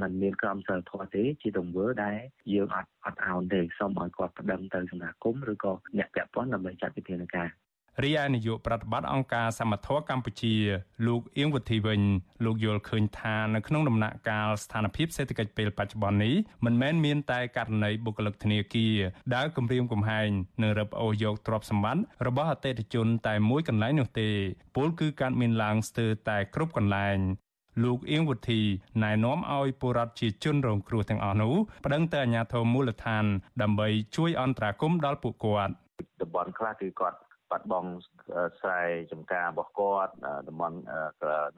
[0.00, 2.18] มันមានក្រមសីលធម៌ទេជាទង្វើដែល
[2.52, 7.48] យើងអត់អត់អោនទេសូមឲ្យគាត់ប្តឹងទៅសមាគមឬក៏អ្នកពាក់ព័ន្ធដើម្បីចាត់វិធានការ
[8.00, 10.54] រីឯនាយកប្រតិបត្តិអង្គការសមត្ថៈកម្ពុជា
[11.06, 12.00] លោកអៀងវុធីវិញ
[12.44, 18.96] លោកយល់ឃើញថានៅក្នុងដំណាក់កាលស្ថានភាពសេដ្ឋកិច្ចពេលបច្ចុប្បន្ននេះមិនមែនមានតែករណីបុគ្គលិកធនាគារ
[19.34, 20.28] ដែលគម្រាមកំហែង
[20.62, 24.30] និងរឹបអូសយកទ្រព្យសម្បត្តិរបស់អតិថិជនតែមួយកន្លែងនោះទេ
[24.76, 27.18] ពលគឺកើតមានឡើងស្ទើរតែគ្រប់កន្លែង
[27.84, 28.60] លោកអៀងវុធី
[29.02, 33.24] ណែនាំឲ្យពលរដ្ឋជាជនរងគ្រោះទាំងអស់នោះប្តឹងទៅអាជ្ញាធរមូលដ្ឋាន
[33.62, 35.74] ដើម្បីជួយអន្តរាគមន៍ដល់ពួកគាត់
[36.22, 37.16] តំបន់ខ្លះគឺគាត់
[37.52, 37.90] បាត់បង់
[38.60, 40.12] ស្រែចម្ការរបស់គាត់
[40.48, 40.78] តំបន់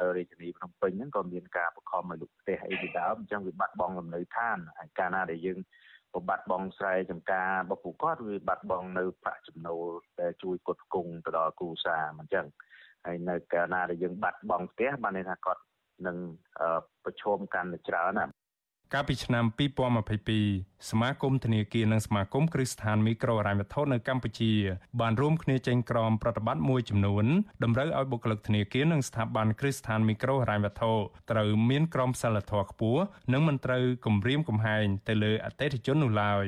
[0.00, 5.58] នៅរាជធានីភ្នំពេញហ្នឹងក៏មានការបង្ខំឲ្យលុបផ្ទះអីពីដើមអញ្ចឹងវាបាត់បង់លំនៅឋានហើយកាលណាដែលយើង
[6.28, 9.86] បាត់បង់ស្រែចម្ការរបស់ពួកគាត់វាបាត់បង់នៅប្រាក់ចំណូល
[10.20, 12.46] ដែលជួយផ្គត់ផ្គង់ទៅដល់គ្រួសារអញ្ចឹង
[13.06, 15.62] ហើយនៅកាលណាដែលយើងបាត់បង់ផ្ទះបានន័យថាគាត់
[16.06, 16.16] នឹង
[17.04, 18.26] ប្រឈមកាន់តែច្រើនណា
[18.96, 19.44] កាលពីឆ្នាំ
[20.16, 24.52] 2022សមាគមធនាគារនិងសមាគមគ្រឹះស្ថានមីក្រូហិរញ្ញវត្ថុនៅកម្ពុជា
[25.00, 27.26] បានរួមគ្នាចេញក្រមប្រតិបត្តិមួយចំនួន
[27.64, 30.92] តម្រូវឲ្យបុគ្គលិកធនាគារនិងស្ថាប័នគ្រឹះស្ថានមីក្រូហិរញ្ញវត្ថុ
[31.30, 33.02] ត្រូវមានក្រមសីលធម៌ខ្ពស់
[33.32, 36.46] និងមិនត្រូវគំរាមកំហែងទៅលើអតិថិជននោះឡើយ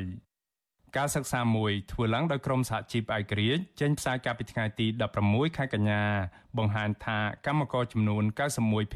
[0.97, 4.87] ការសិក្សាមួយធ្វើឡើងដោយក្រុមសហជីពឯករាជ្យចេញផ្សាយកាលពីថ្ងៃទី
[5.23, 6.03] 16ខែកញ្ញា
[6.59, 8.25] បង្ហាញថាកម្មករចំនួន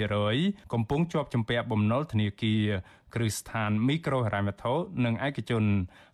[0.01, 2.65] 91%កំពុងជាប់ជំពាក់បំណុលធនាគារ
[3.15, 5.65] គ្រឹះស្ថានមីក្រូហិរញ្ញវត្ថុនិងឯកជន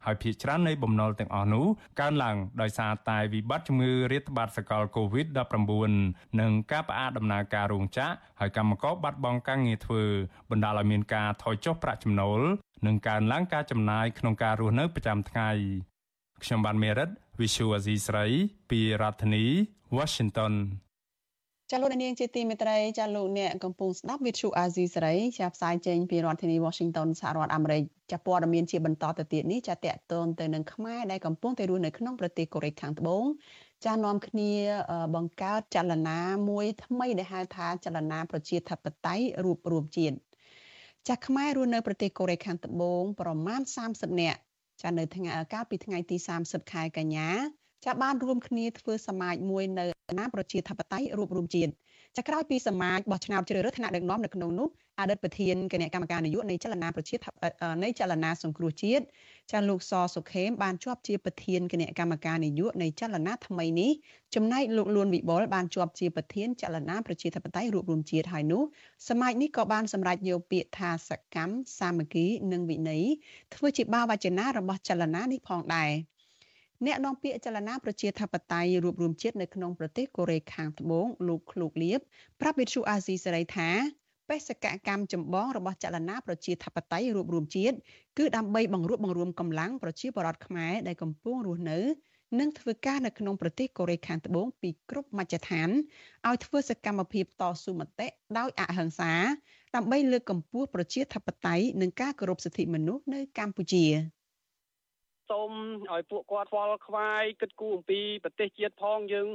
[0.05, 1.67] ហើយភាគច្រើននៃបំណុលទាំងអស់នោះ
[2.01, 10.03] កើនឡើងដោយសារតែវិបត្តិជំងឺរាតត្បាតសកល COVID-19 និងការផ្អាកដំណើរការរោងចក្រហើយកម្មករបាត់បង់ការងារធ្វើ
[10.51, 12.43] បណ្ដាលឲ្យមានការថយចុះប្រាក់ចំណូល
[12.87, 15.51] និងកើនឡើងការចំណាយក្នុងការរស់នៅប្រចាំថ្ងៃ
[16.43, 17.09] ខ្ញុំបានមេរិត
[17.41, 18.27] Visual Asia ស្រី
[18.71, 19.45] ពីរដ្ឋធានី
[19.97, 20.55] Washington
[21.71, 33.25] ចាលោកនាងជាទីមេត្រីចាលោកអ្នកកំពុងស្ដាប់វិទ្យុអាស៊ីសេរីចាផ្សាយចេញពីរដ្ឋធានី Washington សហរដ្ឋអាមេរិកចាព័ត៌មានជាបន្តទៅទៀតនេះចាតកតងទៅនឹងខ្មែរដែលកំពុងទៅរស់នៅក្នុងប្រទេសកូរ៉េខាងត្បូង
[33.87, 34.53] ចានាំគ្នា
[35.15, 40.17] បង្កើតចលនាមួយថ្មីដែលហៅថាចលនាប្រជាធិបតេយ្យរួបរวมជាតិ
[41.09, 44.39] ចាខ្មែររស់នៅប្រទេសកូរ៉េខាងត្បូងប្រមាណ30នាក់
[44.83, 47.29] ចានៅថ្ងៃកាលពីថ្ងៃទី30ខែកញ្ញា
[47.85, 49.85] ចាបានរួមគ្នាធ្វើសមាជមួយនៅ
[50.19, 51.71] ណាប្រជាធិបតេយ្យរួបរวมជាតិ
[52.17, 54.69] ចាក្រោយពីសមាជបោះឆ្នោតជ្រើសរើសថ្នាក់ដឹកនាំនៅក្នុងនោះ
[55.01, 57.17] អតីតប្រធានគណៈកម្មការនយោបាយនៃចលនាប្រជា
[57.85, 59.05] នៃចលនាសង្គ្រោះជាតិ
[59.53, 63.93] ចាលោកសសុខេមបានជាប់ជាប្រធានគណៈកម្មការនយោបាយនៃចលនាថ្មីនេះ
[64.35, 68.63] ចំណែកលោកលួនវិបុលបានជាប់ជាប្រធានចលនាប្រជាធិបតេយ្យរួមរួមជាតិហើយនោះ
[69.09, 73.05] សមាជនេះក៏បានសម្រេចយកពាក្យថាសកម្មសាមគ្គីនិងវិន័យ
[73.55, 75.93] ធ្វើជាបាវចនារបស់ចលនានេះផងដែរ
[76.87, 82.01] អ្នកនាំពាក្យចលនាប្រជាធិបតេយ្យរួមរួមជាតិនៅក្នុងប្រទេសកូរ៉េខាងត្បូងលោកឃ្លូកលៀប
[82.41, 83.71] ប្រាប់វិទ្យុអាស៊ីសេរីថា
[84.29, 87.77] បេសកកម្មចម្បងរបស់ចលនាប្រជាធិបតេយ្យរួបរวมជាតិ
[88.19, 91.79] គឺដើម្បីបង្រួបបង្រួមកម្លាំងប្រជាពលរដ្ឋខ្មែរដែលកំពុងរស់នៅ
[92.41, 95.69] និងធ្វើការនៅក្នុងប្រទេសកូរ៉េខាងត្បូងពីគ្រប់មជ្ឈដ្ឋាន
[96.29, 98.09] ឲ្យធ្វើសកម្មភាពតស៊ូមតិ
[98.39, 99.13] ដោយអហិង្សា
[99.75, 103.85] ដើម្បីលើកកម្ពស់ប្រជាធិបតេយ្យនិងការគោរពសិទ្ធិមនុស្សនៅកម្ពុជា។
[105.31, 105.51] សូម
[105.93, 109.29] ឲ្យពួកគាត់ស្វល់ខ្វាយគិតគូរអំពីប្រទេសជាតិផងយើង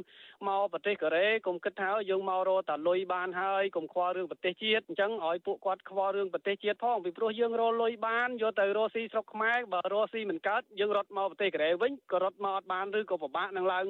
[0.47, 13.86] មកប្រទេសកូរ៉េកុំគិតថាយើងមករកតែលុយបានហើយកុំខ្វល់រឿងប្រទេសជាតិអញ្ចឹងឲ្យពួកគាត់ខ្វល់រឿងប្រទេសជាតិផងពីព្រោះយើងរកលុយបានយកទៅរកស៊ីស្រុកខ្មែរបើរកស៊ីមិនកើតយើងរត់មកប្រទេសកូរ៉េវិញក៏រត់មកអត់បានឬក៏ពិបាកនឹងឡើង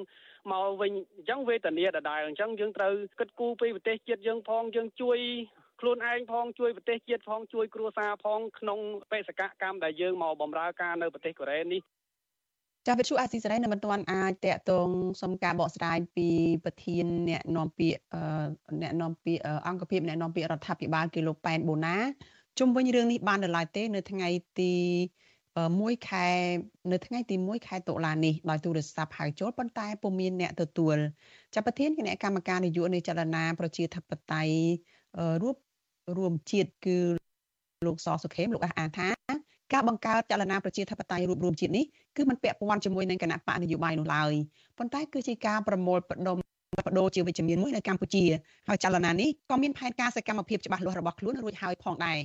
[0.52, 5.20] មកវិញអញ្ចឹងវេទនាដដែលអញ្ចឹងយើងត្រូវគិតគូរពីប្រទេសជាតិយើងផងយើងជួយ
[5.82, 8.80] ខ្លួនឯងផងជួយប្រទេសជាតិផងជួយគ្រួសារផងក្នុង
[9.12, 11.82] បេសកកម្មដែលយើងមកបម្រើការនៅប្រទេសកូរ៉េនេះ
[12.88, 14.88] ចាវិទ្យុអាស៊ីសេរីនៅមិនទាន់អាចតកតង
[15.22, 16.28] សុំការបកស្រាយពី
[16.64, 18.00] ប្រធានអ្នកនាំពាក្យ
[18.82, 21.96] អ្នកនាំពាក្យអង្គភាពអ្នកនាំពាក្យរដ្ឋាភិបាលគឺលោកប៉ែនបូណា
[22.60, 24.74] ជុំវិញរឿងនេះបាននៅឡើយទេ នៅថ្ងៃទី
[25.56, 26.28] 1ខែ
[26.92, 30.98] នៅថ្ងៃទី1ខែតុលានេះដោយទូរស័ព្ទហៅចូលប៉ុន្តែពុំមានអ្នកទទួល
[31.54, 34.54] ចាប់ប្រធានគណៈកម្មការនយោបាយនៃចលនាប្រជាធិបតេយ្យ
[35.44, 35.56] រួប
[36.18, 36.98] រួមជាតិគឺ
[37.88, 39.08] លោកសសុខេមលោកអះអាងថា
[39.74, 41.86] ការបង្កើតចលនាប្រជាធិបតេយ្យរួមរួមជាតិនេះ
[42.18, 44.34] គឺมันពាក់ព័ន្ធជាមួយនឹងគណៈបកនយោបាយនោះឡើយ
[44.78, 46.38] ប៉ុន្តែគឺជាការប្រមូលផ្ដុំ
[46.88, 48.24] បដូរជាវិជ្ជមានមួយនៅកម្ពុជា
[48.68, 52.20] ហើយចលនានេះក៏មានផែនការសកម្មភាពច្បាស់លាស់របស់ខ្លួនរួចហើយផងដែរ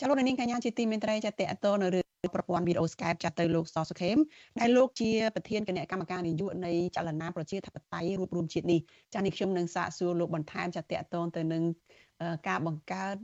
[0.00, 2.03] ចលនានេះកញ្ញាជាទីមេត្រីចាតតទៅនៅ
[2.34, 4.16] ប្រព័ន្ធវីដេអូ Skype ចាស់ទៅលោកសសុខេម
[4.60, 8.80] ដែលលោកជាប្រធានគណៈកម្មការនយោបាយនៃចលនាប្រជាធិបតេយ្យរួបរวมជាតិនេះ
[9.14, 11.62] ចានេះខ្ញុំនឹងសាកសួរលោកបន្ថែមចាតេអតទៅនឹង
[12.48, 13.16] ការបង្កើត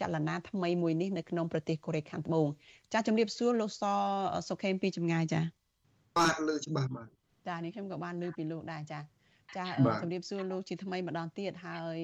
[0.00, 2.46] ចលនាថ្មីមួយនេះនៅក្នុងប្រទេសកូរ៉េខាងត្បូង
[2.92, 3.82] ចាជំរាបសួរលោកស
[4.48, 5.40] សុខេមពីចម្ងាយចា
[6.18, 7.08] បាទលើច្បាស់បាទ
[7.48, 9.00] ចានេះខ្ញុំក៏បានលើពីលោកដែរចា
[9.56, 9.64] ចា
[10.02, 12.00] ជំរាបសួរលោកជាថ្មីម្ដងទៀតហើយ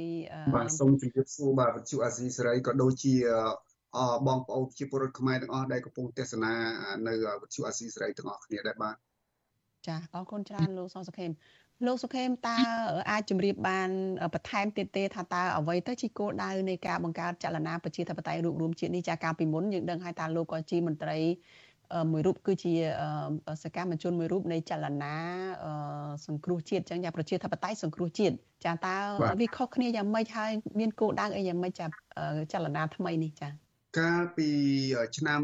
[0.56, 3.14] បាទសូមជំរាបសួរបាទវិទ្យុអាស៊ីសេរីក៏ដូចជា
[4.26, 6.52] បងប្អូនជាពលរដ្ឋខ្មែរទាំងអស់ដែលកំពុងទស្សនា
[7.06, 8.96] នៅវិទ្យុអាស៊ីសេរីទាំងអស់គ្នាដែរបាទ
[9.86, 11.30] ចាអរគុណច្រើនលោកសសុខេម
[11.86, 12.58] លោកសុខេមតើ
[13.10, 13.88] អាចជម្រាបបាន
[14.34, 21.18] បន្ថែមទៀតទេថាតើអ្វីទៅជាគោលដៅនៃការបង្កើតចលនាប្រជាធិបតេយ្យរួបរวมជាតិនេះចាកាលពីមុនយើងដឹងហើយថាលោកក៏ជាមន្ត្រី
[22.12, 22.72] មួយរូបគឺជា
[23.62, 25.14] សកម្មជនមួយរូបនៃចលនា
[26.26, 28.96] សង្គ្រោះជាតិចឹងយ៉ាងប្រជាធិបតេយ្យសង្គ្រោះជាតិចាតើ
[29.40, 31.86] វាខុសគ្នាយ៉ាងម៉េចហើយមានគោលដៅអីយ៉ាងម៉េចចា
[32.52, 33.65] ចលនាថ្មីនេះចា
[33.98, 34.50] កាលពី
[35.16, 35.42] ឆ្នាំ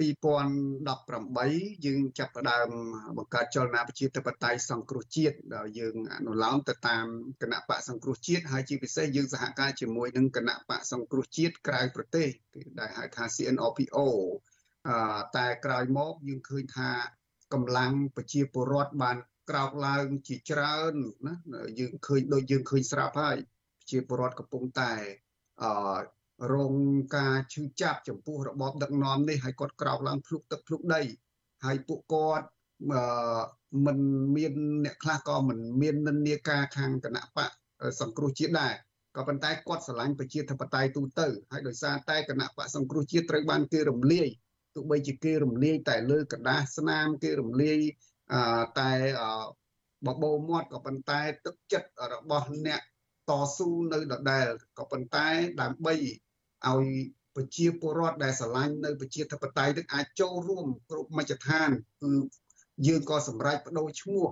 [0.00, 2.68] 2018យើងចាប់ផ្ដើម
[3.18, 7.06] បង្កើតចលនាប្រជាធិបតេយ្យសង្គ្រោះជាតិដែលយើងអនុលោមទៅតាម
[7.42, 13.98] គណៈបកសង្គ្រោះជាតិហើយជាពិសេសយើងសហការជាមួយនឹងគណៈបកសង្គ្រោះជាតិក្រៅប្រទេសគឺដែលហៅថា CNOPO
[14.88, 16.90] អឺតែក្រោយមកយើងឃើញថា
[17.52, 19.16] កម្លាំងប្រជាពលរដ្ឋបាន
[19.50, 20.94] ក្រោកឡើងជាច្រើន
[21.26, 21.34] ណា
[21.78, 23.36] យើងឃើញដូចយើងឃើញស្រាប់ហើយ
[23.78, 24.92] ប្រជាពលរដ្ឋកំពុងតែ
[25.62, 26.00] អឺ
[26.53, 26.73] រង
[27.17, 31.01] ការឈឺចាប់ចំពោះរបបដឹកនាំនេះហើយគាត់ក្រោកឡើងភ្លុកទឹកភ្លុកដី
[31.65, 32.47] ហើយពួកគាត់
[33.85, 33.99] មិន
[34.37, 34.53] មាន
[34.85, 37.51] អ្នកខ្លះក៏មិនមាននិន្នាការខាងគណៈបក
[38.01, 38.73] សង្គ្រោះជាតិដែរ
[39.15, 44.27] ក៏ប៉ុន្តែគាត់ស្រឡាញ់ប្រជាធិបតេយ្យទូទៅហើយដោយសារតែគណៈបកសង្គ្រោះជាតិត្រូវបានគេរំលាយ
[44.75, 47.79] ទោះបីជាគេរំលាយតែលើกระดาษស្នាមគេរំលាយ
[48.79, 48.91] តែ
[50.07, 52.81] បបោមាត់ក៏ប៉ុន្តែទឹកចិត្តរបស់អ្នក
[53.29, 54.47] តស៊ូនៅដដែល
[54.79, 55.27] ក៏ប៉ុន្តែ
[55.61, 55.95] ដើម្បី
[56.68, 56.86] ឲ្យ
[57.36, 61.70] ប្រជាពលរដ្ឋដែលស្រឡាញ់នៅប្រជាធិបតេយ្យនឹងអាចចូលរួមគ្រប់មជ្ឈដ្ឋាន
[62.02, 62.12] គឺ
[62.86, 64.26] យើងក៏សម្រេចបដូរឈ្មោះ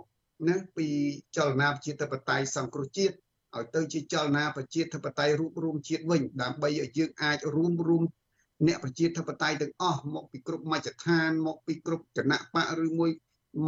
[0.49, 0.89] ណាពី
[1.37, 3.15] ចលនាប្រជាធិបតេយ្យសង្គ្រោះជាតិ
[3.57, 8.05] ឲ្យទៅជាចលនាប្រជាធិបតេយ្យរូបរួមជាតិវិញដើម្បីឲ្យយើងអាចរួមរួម
[8.67, 13.11] អ្នកប្រជាធិបតេយ្យទាំងអស់មកពីគ្រប់មជ្ឈដ្ឋានមកពីគ្រប់គណៈបកឬមួយ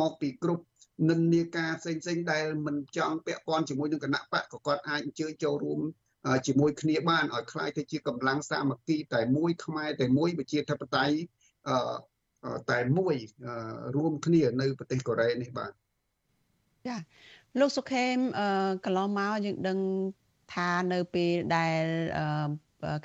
[0.00, 0.64] មកពីគ្រប់
[1.08, 5.80] និន្នាការផ្សេងៗដែលមិនចង់ពាក់ព័ន្ធជាមួយនឹងគណៈបកក៏គាត់អាចអញ្ជើញចូលរួម
[6.45, 11.15] ជាមួយគ្នាបានឲ្យคล้ายទៅជាកម្លាំងសាមគ្គីតែមួយខ្មែរតែមួយប្រជាធិបតេយ្យ
[12.71, 13.15] តែមួយ
[13.95, 15.71] រួមគ្នានៅប្រទេសកូរ៉េនេះបាទ
[16.87, 16.97] ចា
[17.59, 18.17] លោកសុខេម
[18.85, 19.79] កន្លងមកយើងដឹង
[20.55, 21.83] ថានៅពេលដែល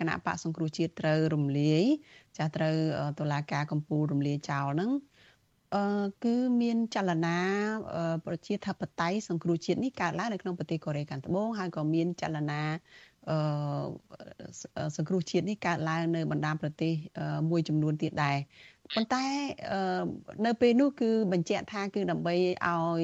[0.01, 1.85] គណៈបកសង្គ្រោះជាតិត្រូវរំលាយ
[2.39, 2.77] ចាត្រូវ
[3.21, 5.14] តុលាការកំពូលរំលាយចោលហ្នឹង អឺ
[6.24, 7.38] គឺមានចលនា
[8.26, 12.62] ប្រជាធិបតេយ្យសង្គ្រោះជាតិនេះកើតឡើងនៅក្នុងប្រទេសកូរ៉េខាងត្បូងហើយក៏មានចលនា
[13.30, 13.38] អឺ
[14.98, 16.94] សង្គ្រោះជាតិនេះកើតឡើងនៅបណ្ដាប្រទេស
[17.50, 18.38] មួយចំនួនទៀតដែរ
[18.96, 19.26] ប៉ុន្តែ
[20.46, 22.36] នៅពេលនោះគឺបញ្ជាក់ថាគឺដើម្បី
[22.68, 23.04] ឲ្យ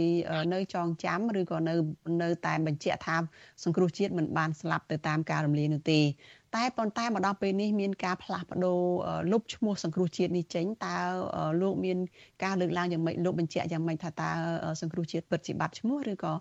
[0.53, 1.73] នៅចងចាំឬក៏នៅ
[2.21, 3.17] នៅតែបញ្ជាក់ថា
[3.63, 5.99] សង្គ្រោះជាតិមិនបានស្លាប់ទៅតាមការរំលាយនោះទេ
[6.55, 8.79] តែប៉ុន្តែមកដល់ពេលនេះមានការផ្លាស់ប្ដូរ
[9.31, 10.95] លុបឈ្មោះសង្គ្រោះជាតិនេះចេញតើ
[11.61, 11.97] លោកមាន
[12.43, 14.29] ការលើកឡើងយ៉ាងម៉េចលោកបញ្ជាក់យ៉ាងម៉េចថាតើ
[14.81, 16.33] សង្គ្រោះជាតិពិតជាបាត់ឈ្មោះឬក៏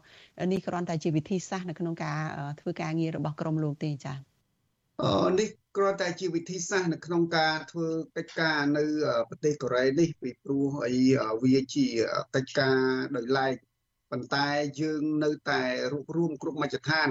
[0.53, 2.19] នេះគ្រាន់តែជាវិធីសាស្ត្រនៅក្នុងការ
[2.61, 4.17] ធ្វើការងាររបស់ក្រមលោកទេចា៎
[5.03, 8.85] អឺនេះគ្រាន់តែជាវិធីសាស្ត្រនៅក្នុងការធ្វើកិច្ចការនៅ
[9.29, 10.95] ប្រទេសកូរ៉េនេះពីព្រោះអី
[11.43, 11.87] វាជា
[12.35, 12.77] កិច្ចការ
[13.17, 13.55] ដោយឡែក
[14.11, 14.49] ប៉ុន្តែ
[14.81, 17.09] យើងនៅតែរួបរวมគ្រប់មជ្ឈដ្ឋាន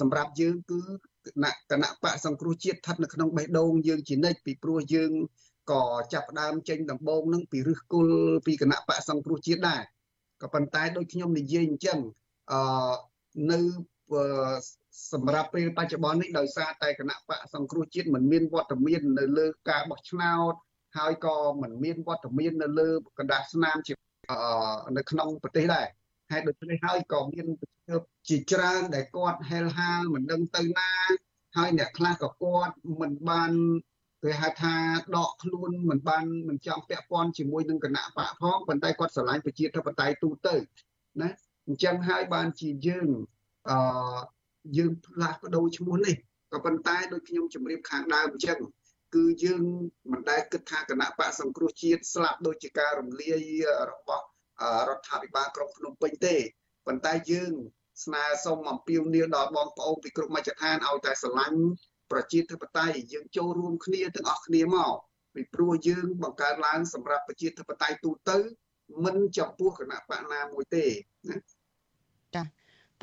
[0.00, 0.80] សម្រាប់យើងគឺ
[1.70, 5.12] គណៈបកសង្គ្រោះជាតិស្ថិតនៅក្នុងបេះដូងយើងជានិច្ចពីព្រោះយើង
[5.72, 8.14] ក៏ចាប់ផ្ដើមចេញដំបូងនឹងពីឫសគល់
[8.46, 9.82] ពីគណៈបកសង្គ្រោះជាតិដែរ
[10.42, 11.98] ក៏ប៉ុន្តែដូចខ្ញុំនិយាយអញ្ចឹង
[12.52, 12.94] អឺ
[13.50, 13.58] នៅ
[15.12, 20.54] សម្រាប់ពេលបច្ចុប្បន្ននេះដោយសារតែគណៈបកសង្គ្រោះជាតិមិនមានវត្តមាននៅលើការបោះឆ្នោត
[20.98, 23.94] ហើយក៏មិនមានវត្តមាននៅលើកណ្ដាលស្នាមជា
[24.96, 25.86] នៅក្នុងប្រទេសដែរ
[26.30, 27.79] ហើយដូច្នេះហើយក៏មានប្រឈ
[28.28, 30.92] ជាច្រើនដែលគាត់ហេលហាលមិនដឹងទៅណា
[31.56, 33.52] ហើយអ្នកខ្លះក៏គាត់មិនបាន
[34.22, 34.74] គេហៅថា
[35.16, 40.56] ដកខ្លួនមិនបានមិនចង់ពាក់ព័ន្ធជាមួយនឹងគណៈបកផងប៉ុន្តែគាត់ស្រឡាញ់ប្រជាធិបតេយ្យទូទៅ
[41.20, 41.30] ណា
[41.66, 43.08] អញ្ចឹងហើយបានជាយើង
[43.70, 44.18] អឺ
[44.78, 46.16] យើងផ្លាស់ប្ដូរឈ្មោះនេះ
[46.52, 48.58] ក៏ប៉ុន្តែដូចខ្ញុំជម្រាបខាងដើមអញ្ចឹង
[49.14, 49.62] គឺយើង
[50.12, 53.42] មិនដែលគិតថាគណៈបកសង្គ្រោះជាតិស្លាប់ដោយជាការរំលាយ
[53.90, 54.24] របស់
[54.88, 56.36] រដ្ឋាភិបាលក្រុងភ្នំពេញទេ
[56.86, 57.52] ប៉ុន្តែយើង
[58.04, 61.60] ស្នើសុំអំពាវនាវដល់បងប្អូនពីគ្រប់មជ្ឈដ្ឋានឲ្យតែស្រឡាញ់
[62.10, 64.92] ប្រជាធិបតេយ្យយើងចូលរួមគ្នាទាំងអស់គ្នាមក
[65.34, 68.38] ពីព្រោះយើងបង្កើតឡើងសម្រាប់ប្រជាធិបតេយ្យទូទៅ
[69.04, 70.84] មិនចំពោះគណៈបកណាមួយទេ
[71.28, 71.36] ណា
[72.34, 72.42] ចា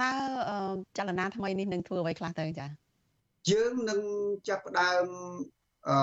[0.01, 0.11] តើ
[0.97, 2.67] ចលនាថ្មីនេះនឹងធ្វើអ្វីខ្លះទៅចា
[3.51, 4.01] យើងនឹង
[4.49, 5.05] ចាប់ផ្ដើម
[5.87, 5.97] អឺ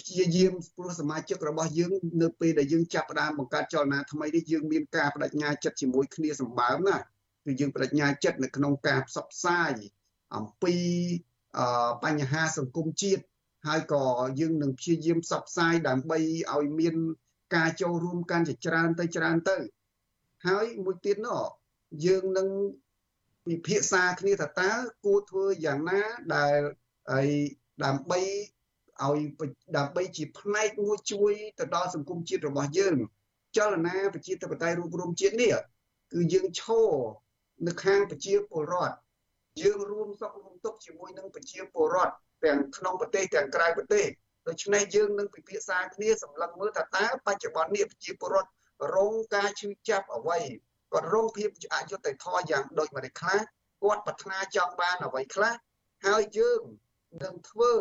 [0.00, 6.96] ព្យាយាមព្រោះសមាជិករបស់យើងនៅពេលដែលយើងចាប់ផ្ដើមបង្កើតចលនាថ្មីនេះយើងមានការបដិញ្ញាចិត្តជាមួយគ្នាសម្បើមណា
[7.44, 9.72] គឺយើងបដិញ្ញាចិត្តនៅក្នុងការផ្សព្វផ្សាយ
[10.36, 10.76] អំពី
[12.04, 13.22] បញ្ហាសង្គមជាតិ
[13.66, 14.04] ហើយក៏
[14.40, 16.18] យើងនឹងព្យាយាមផ្សព្វផ្សាយដើម្បី
[16.54, 16.94] ឲ្យមាន
[17.54, 19.56] ការចូលរួមកាន់តែច្រើនទៅច្រើនទៅ
[20.46, 21.42] ហើយមួយទៀតនោះ
[22.06, 22.48] យើងនឹង
[23.46, 24.72] ពិភាក្សាគ្នាថាតើ
[25.04, 26.00] គួរធ្វើយ៉ាងណា
[26.34, 26.58] ដែល
[27.12, 27.28] ឲ្យ
[27.84, 28.20] ដើម្បី
[29.02, 29.18] ឲ្យ
[29.76, 32.96] ដើម្បីជាផ្នែកមួយជួយទៅដល់សង្គមជាតិរបស់យើង
[33.56, 35.54] ចលនាប្រជាធិបតេយ្យរួមរំជាតិនេះ
[36.12, 36.90] គឺយើងឈរ
[37.66, 38.96] នៅខាងប្រជាពលរដ្ឋ
[39.62, 42.14] យើងរួមសុខរួមទុក្ខជាមួយនឹងប្រជាពលរដ្ឋ
[42.44, 44.06] ទាំងក្នុងប្រទេសទាំងក្រៅប្រទេស
[44.48, 48.50] ដូច្នេះយើងនឹងពិភាក្សាគ្នាសម្លឹងមើលថាតើបច្ចុប្បន្ននេះប្រជាពលរដ្ឋ
[48.94, 50.38] រងការឈឺចាប់អ្វី
[50.92, 53.40] គាត់រងភាពអយុត្តិធម៌យ៉ាងដូចម្តេចខ្លះ
[53.82, 55.54] គាត់ប្រាថ្នាចង់បានអ្វីខ្លះ
[56.06, 56.62] ហើយយើង
[57.24, 57.72] នឹងធ្វើ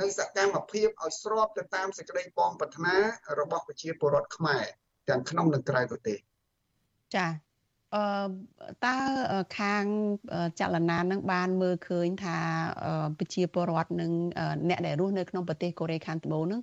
[0.00, 2.96] នៅសកម្មភាពឲ្យស្របទៅតាមសេចក្តីបងប្រាថ្នា
[3.40, 4.64] របស់ប្រជាពលរដ្ឋខ្មែរ
[5.08, 6.18] ទាំងក្នុងនិងក្រៅប្រទេស
[7.16, 7.51] ចាអឺ
[8.84, 8.96] តើ
[9.58, 9.84] ខាង
[10.60, 12.38] ចលនានឹងបានមើលឃើញថា
[13.18, 14.12] ប្រជាពលរដ្ឋនឹង
[14.68, 16.60] អ្នកដែលរស់នៅក្នុងប្រទេសកូរ៉េខាងត្បូងនឹង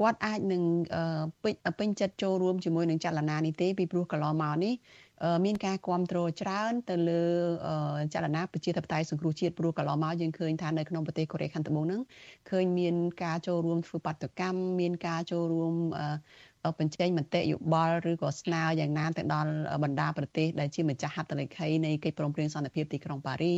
[0.00, 0.62] គាត់អាចនឹង
[1.78, 4.74] ពេញចិត្តចូលរួមជាមួយនឹងចលនានេះទេពីព្រោះកន្លងមកនេះ
[5.44, 7.22] មានការគ្រប់គ្រងច្រើនទៅលើ
[8.14, 12.00] ចលនាប្រជាធិបតេយ្យសង្គ្រោះជាតិព្រោះកន្លងមកយើងឃើញថានៅក្នុងប្រទេសកូរ៉េខាងត្បូងហ្នឹង
[12.50, 15.74] ឃើញមានការចូលរួមធ្វើបាតកម្មមានការចូលរួម
[16.78, 19.52] បញ្ចេញមតិយោបល់ឬក៏ស្នើយ៉ាងណាទៅដល់
[19.82, 23.54] បណ្ដាប្រទេសដែលជាម្ចាស់ហត្ថលេខីនៃកិច្ចព្រមព្រៀងសន្តិភាពទីក្រុងប៉ារី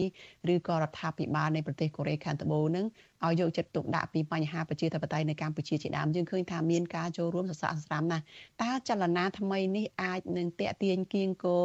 [0.53, 2.87] ឬក៏រដ្ឋាភិបាលនៃប្រទេសកូរ៉េខាងត្បូងនឹង
[3.27, 8.25] ឲ្យយកចិត្តទុកដាក់ពីបញ្ហាប្រជាធិបតេយ្យនៅកម្ពុជាជាដើមយើងឃើញថាមានការចូលរួមសស័កសស្រាមណាស់
[8.62, 11.57] តើចលនាថ្មីនេះអាចនឹងតេទៀងគៀងគោ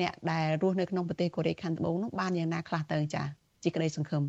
[0.00, 3.22] អ្នកដែលរស់នៅក្នុងប្រទេសកូរ៉េខាងត្បូងនោះបានយ៉ាងណាខ្លះទៅចា
[3.62, 4.22] ជាក្តីសង្ឃឹម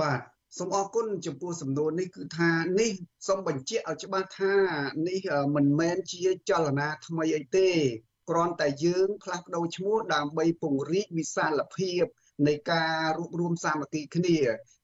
[0.00, 0.20] បាទ
[0.58, 2.92] សូមអរគុណចំពោះសំណួរនេះគឺថានេះ
[3.26, 4.54] សូមបញ្ជាក់ឲ្យច្បាស់ថា
[5.08, 5.20] នេះ
[5.56, 7.68] មិនមែនជាចលនាថ្មីអីទេ
[8.30, 12.04] គ្រាន់តែយើងផ្លាស់ប្ដូរឈ្មោះដើម្បីពង្រីកវិសាលភាព
[12.48, 14.38] នៃការរួបរวมសាមគ្គីគ្នា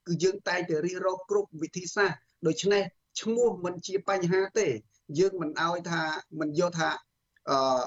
[0.06, 2.82] គឺយើងតែងតែរិះរកគ្រប់វិធីសាស្ត្រដូច្នេះ
[3.20, 4.68] ឈ្មោះមិនជាបញ្ហាទេ
[5.18, 6.02] យើងមិនឲ្យថា
[6.40, 6.90] មិនយកថា
[7.50, 7.82] អឺ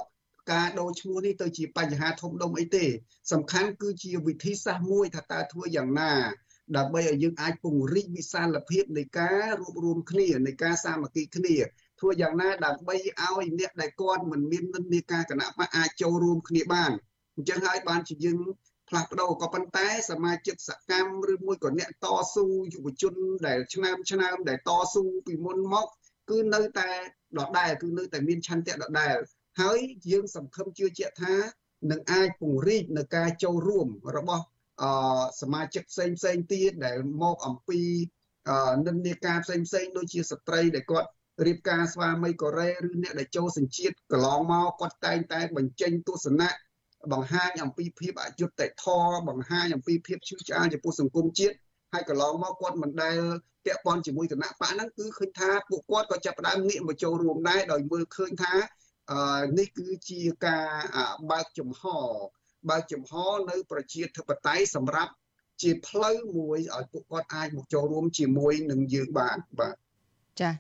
[0.52, 2.86] ការដូរឈ្មោះនេះទៅជាបញ្ហាធំដុំអីទេ
[3.32, 6.14] សំខាន់គឺជាវិធីសាស្ត្រមួយថាតើធ្វើយ៉ាងណា
[6.78, 11.56] ដើម្បីឲ្យយើងអាចពង្រីកវិសាលភាពនៃការរួបរวมគ្នានៃការសាមគ្គីគ្នា
[12.00, 16.92] ធ្វើយ៉ាងណាដើម្បីឲ្យអ្នកដែលគាត់មិនមាននិន្នាការគណៈបកអាចចូលរួមគ្នាបាន
[17.36, 18.40] អញ្ចឹងហើយបានជាយើង
[18.90, 23.16] ផ្លាស់ប្ដូរក៏ប៉ុន្តែសមាជិកសកម្មឬមួយក៏អ្នកតស៊ូយុវជន
[23.48, 25.88] ដែលឆ្នាំឆ្នាំដែលតស៊ូពីមុនមក
[26.30, 26.92] គឺនៅតែ
[27.40, 29.16] ដដែលគឺនៅតែមានឆន្ទៈដដែល
[29.62, 29.80] ហើយ
[30.12, 31.36] យើងសង្ឃឹមជឿជាក់ថា
[31.92, 34.46] នឹងអាចពង្រីកនៅការចូលរួមរបស់
[34.84, 34.86] អ
[35.42, 37.82] សមាជិកផ្សេងផ្សេងទៀតដែលមកអំពី
[38.88, 41.10] និន្នាការផ្សេងផ្សេងដូចជាស្ត្រីដែលគាត់
[41.46, 46.50] រៀបការស្វាមីកូរ៉េឬអ្នកដែលចូលសញ្ជាតិកន្លងមកគាត់តែងតែបញ្ចេញទស្សនៈ
[47.14, 51.56] បង្ហាញអំពីភាពអយុត្តិធម៌បង្ហាញអំពីភាពឈឺឆ្អាលចំពោះសង្គមជាតិ
[51.94, 53.20] ហើយកន្លងមកគាត់មិនដែល
[53.66, 58.54] ពាក់ព័ន្ធជាមួយគណៈបកហ្នឹងគឺឃើញថាពួកគាត់ក៏ចាប់ផ្ដើមងាកមកចូលរួមដែរដោយមើលឃើញថា
[59.58, 60.68] នេះគឺជាការ
[61.32, 61.84] បើកចំហ
[62.70, 63.14] បើកចំហ
[63.50, 65.14] នៅ ប្រជាធិបតេយ្យសម្រាប់
[65.62, 69.76] ជាផ្លូវមួយឲ្យពួកគាត់អាចមកចូលរួមជាមួយនឹងយើងបានបាទ
[70.42, 70.56] ចា៎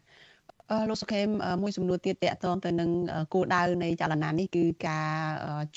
[0.90, 1.28] លោកសុខេម
[1.62, 2.90] មួយសំណួរទៀតតកតងទៅនឹង
[3.34, 5.12] គោលដៅនៃចលនានេះគឺការ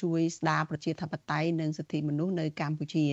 [0.02, 3.06] ជួយស្ដារប្រជាធិបតេយ្យនិងសិទ្ធិមនុស្សនៅកម្ពុជា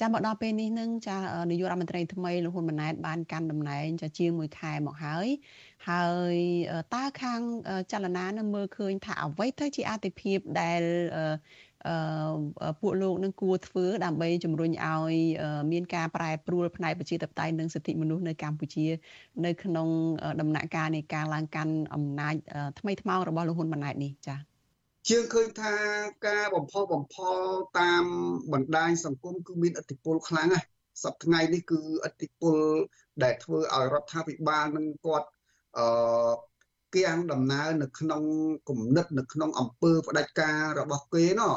[0.00, 1.16] ចាមកដល់ពេលនេះនឹងចា
[1.50, 5.28] នាយករដ្ឋមន្ត្រីថ្មីលោកហ៊ុនម៉ាណែតបានកាន់តំណែងចាជាង1ខែមកហើយ
[5.90, 6.36] ហើយ
[6.94, 7.40] តើខាង
[7.92, 10.82] ចលនានឹងមើលឃើញថាអ្វីទៅជាអតិភិបដែល
[11.16, 11.24] អឺ
[12.80, 15.14] ពួកលោកនឹងគួរធ្វើដើម្បីជំរុញឲ្យ
[15.72, 18.86] មានការប្រែប្រួលផ្នែកប្រជាធិបតេយ្យនិងសិទ្ធិមនុស្សនៅកម្ពុជា
[19.46, 19.88] នៅក្នុង
[20.40, 22.34] ដំណាក់កាលនៃការឡើងកាន់អំណាច
[22.78, 24.38] ថ្មីថ្មោងរបស់លោកហ៊ុនម៉ាណែតនេះចា៎
[25.08, 25.74] ជឿឃើញថា
[26.26, 27.38] ការបំផុសបំផុល
[27.80, 28.04] តាម
[28.52, 30.66] បណ្ដាញសង្គមគឺមានឥទ្ធិពលខ្លាំងណាស់
[31.04, 32.56] សប្តាហ៍ថ្ងៃនេះគឺឥទ្ធិពល
[33.22, 35.28] ដែលធ្វើឲ្យរដ្ឋាភិបាលនឹងគាត់
[35.78, 35.86] អឺ
[36.94, 38.22] គៀងដំណើរនៅក្នុង
[38.68, 41.54] គំនិតនៅក្នុងអង្គើផ្ដាច់ការរបស់គេណោះ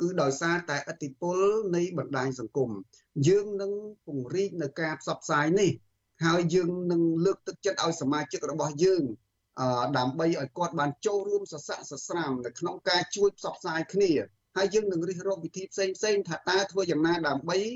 [0.00, 1.38] គឺដោយសារតែឥទ្ធិពល
[1.76, 2.70] នៃបណ្ដាញសង្គម
[3.28, 3.72] យើងនឹង
[4.06, 5.70] ពង្រីកនៅការផ្សព្វផ្សាយនេះ
[6.24, 9.04] ហើយយើងនឹងលើកទឹកចិត្តឲ្យសមាជិករបស់យើង
[9.98, 14.10] ដើម្បីឲ្យគាត់បានចូលរួមសស័កសស្រាមនៅក្នុងការជួយផ្សព្វផ្សាយគ្នា
[14.56, 17.66] ហើយយើងនឹងរិះរកវិធីផ្សេងផ្សេងថាតើធ្វើយ៉ាងណាដើម្បីឲ្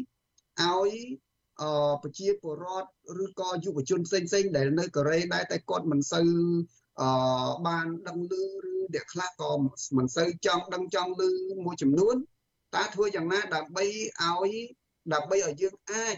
[0.88, 0.92] យ
[1.62, 1.64] អ
[2.02, 2.90] ប្រជាពលរដ្ឋ
[3.24, 6.28] ឬក៏យុវជនផ្សេងផ្សេងដែលនៅកូរ៉េដែរតែគាត់មិនសូវ
[7.00, 7.08] អឺ
[7.66, 8.32] បានដឹងឮ
[8.72, 9.50] ឬអ្នកខ្លះក៏
[9.96, 11.22] មិនសូវចង់ដឹងចង់ឮ
[11.64, 12.16] មួយចំនួន
[12.74, 13.84] តើធ្វើយ៉ាងណាដើម្បី
[14.24, 14.52] ឲ្យ
[15.12, 16.16] ដើម្បីឲ្យយើងអាច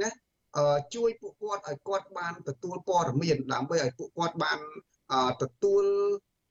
[0.00, 0.10] ណា
[0.56, 4.58] អឺជួយពួកគាត់ឲ្យគាត់បានទទួលព័ត៌មានដើម្បីឲ្យពួកគាត់បាន
[5.42, 5.84] ទទួល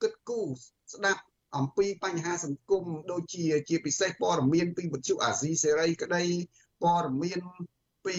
[0.02, 0.46] គិតគូរ
[0.94, 1.22] ស្ដាប់
[1.56, 6.24] អំពីបញ្ហាសង្គមដូចជាជាពិសេសព័ត៌មានពីវិទ្យុអាស៊ីសេរីក្តី
[6.82, 7.40] ព័ត៌មាន
[8.06, 8.16] ពី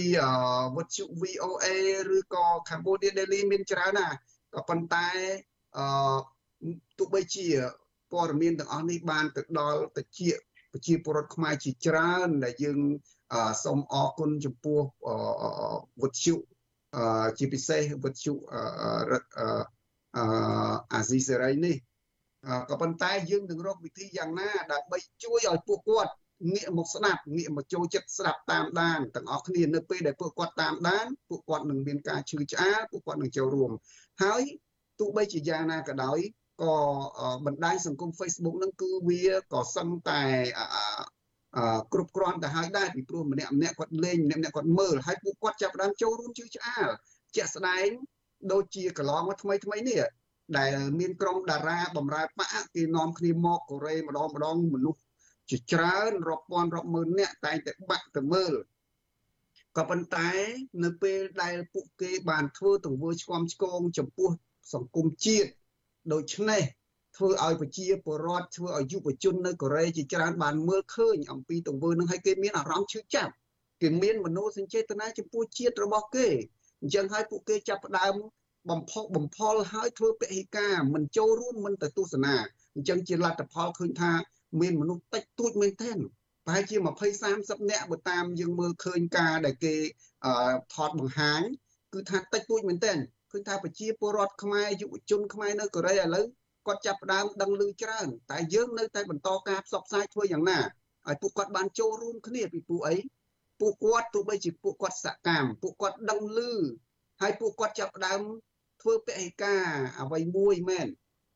[0.78, 1.68] វិទ្យុ VOA
[2.16, 4.08] ឬក៏ Cambodia Daily មានច្រើនណា
[4.54, 5.08] ក៏ប៉ុន្តែ
[5.78, 7.48] អឺទោះបីជា
[8.12, 10.20] ព័ត៌មានទាំងអស់នេះបានទៅដល់តិច
[10.72, 12.80] ប្រជាពលរដ្ឋខ្មែរជាច្រើនដែលយើង
[13.64, 14.80] សូមអរគុណចំពោះ
[16.04, 16.36] វិទ្យុ
[17.38, 18.34] ជាពិសេសវិទ្យុ
[20.94, 21.76] អាស៊ីសេរីនេះ
[22.70, 26.12] ក៏ប៉ុន្តែយើងនឹងរកវិធីយ៉ាងណាដើម្បីជួយឲ្យពួកគាត់
[26.54, 33.72] ងាកមកស្ដាប់ងាកមកចូលចិត្តស្ដាប់តាមដានទាំងអស់គ្នានៅពេលដែលពួកគាត់តាមដានពួកគាត់នឹងមានការឈឺឆ្អាលពួកគាត់នឹងចូលរួម
[34.24, 34.44] ហើយ
[35.02, 36.20] ទោះបីជាយ៉ាងណាក៏ដោយ
[36.62, 36.74] ក៏
[37.46, 39.22] បណ្ដាញសង្គម Facebook ហ្នឹងគឺវា
[39.54, 40.22] ក៏សឹងតែ
[41.94, 46.90] គ្រប់គ្រាន់ទៅហើយដែរពីព្រោះម្នាក់ម្នាក់គាត់លេងម្នាក់ម្នាក់គាត់មើលហើយពួកគាត់ចាប់ផ្ដើមចូលរួមជឿឆ្អាល
[47.36, 47.88] ជាក់ស្ដែង
[48.52, 50.02] ដូចជាកន្លងមកថ្មីថ្មីនេះ
[50.58, 55.02] ដែលមានក្រុមតារាបំរើបកគេនាំគ្នាមកកូរ៉េម្ដងម្ដងមនុស្ស
[55.50, 58.54] ជាច្រើនរាប់ពាន់រាប់ម៉ឺននាក់តែងតែបាក់ទៅមើល
[59.78, 60.32] ក៏ប៉ុន្តែ
[60.84, 64.30] នៅពេលដែលពួកគេបានធ្វើទង្វើឆ្គាំឆ្គងចំពោះ
[64.74, 65.50] សង្គមជាតិ
[66.14, 66.62] ដូច្នេះ
[67.18, 73.32] ធ្វើឲ្យប្រជាពលរដ្ឋធ្វើឲ្យយុវជននៅកូរ៉េជាច្រើនបានមើលឃើញអំពីទង្វើនឹងហើយគេមានអារម្មណ៍ឈឺចាប់
[73.82, 76.28] គេមានមនោសញ្ចេតនាចំពោះជាតិរបស់គេ
[76.82, 78.14] អញ្ចឹងហើយពួកគេចាប់ផ្ដើម
[78.70, 82.36] បំផុសបំផុលហើយធ្វើពហិការមិនចូលរួមមិនទៅទស្សនា
[82.76, 84.12] អញ្ចឹងជាលទ្ធផលឃើញថា
[84.62, 85.98] មានមនុស្សតិចតួចមែនទែន
[86.46, 86.88] ប្រហែលជា20
[87.28, 89.76] 30នាក់បើតាមយើងមើលឃើញការដែលគេ
[90.74, 91.42] ថតបង្ហាញ
[91.94, 92.98] គឺថាតិចតួចមែនទែន
[93.32, 96.26] ឃើញថាប្រជាពលរដ្ឋខ្មែរយុវជនខ្មែរនៅកូរ៉េឥឡូវ
[96.68, 100.60] គាត់ចាប់ផ្ដើមដឹងឮច្រើន តែយើងនៅតែបន្តការផ្សព្វផ្សាយធ្វើយ៉ាងណា
[101.08, 102.96] ឲ្យពួកគាត់បានចូលរួមគ្នាពីពួកអី
[103.62, 106.40] ពួកគាត់ទោះបីជាពួកគាត់សកម្មពួកគាត់ដឹងឮ
[107.22, 108.22] ហើយពួកគាត់ចាប់ផ្ដើម
[108.82, 109.66] ធ្វើពហិការ
[110.02, 110.88] អ្វីមួយមែន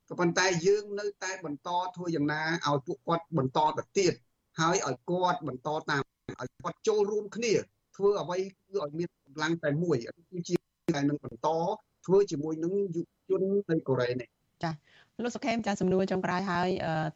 [0.10, 4.14] ក៏ប៉ុន្តែយើងនៅតែបន្តធ្វើយ៉ាងណាឲ្យពួកគាត់បន្តទៅទៀត
[4.60, 6.04] ហើយឲ្យគាត់បន្តតាម
[6.42, 7.54] ឲ្យគាត់ចូលរួមគ្នា
[7.96, 9.98] ធ្វើអ្វីគឺឲ្យមានកម្លាំងតែមួយ
[10.32, 10.55] គឺជា
[10.94, 11.48] តែនឹងបន្ត
[12.06, 14.28] ធ្វើជាមួយនឹងយុវជននៅកូរ៉េនេះ
[14.64, 14.72] ចា
[15.24, 16.70] លោកសុខេមចាសំណួរចុងក្រោយហើយ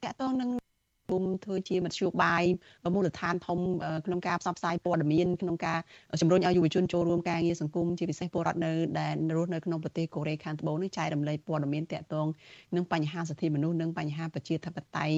[0.04, 2.44] តកតងនឹងង្គមធ្វើជាមធ្យោបាយ
[2.94, 3.60] មូលដ្ឋានធំ
[4.06, 5.80] ក្នុងការផ្សព្វផ្សាយព័ត៌មានក្នុងការ
[6.22, 12.28] ជំរុញឲ្យយុវជនចូលរួមការងារសង្គមជាពិសេសពលរដ្ឋនៅដែលរស់នៅក្នុងប្រទេសកូរ៉េខាងត្បូងនេះចែករំលែកព័ត៌មានតាក់ទង
[12.76, 15.18] នឹងបញ្ហាសិទ្ធិមនុស្សនិងបញ្ហាប្រជាធិបតេយ្យ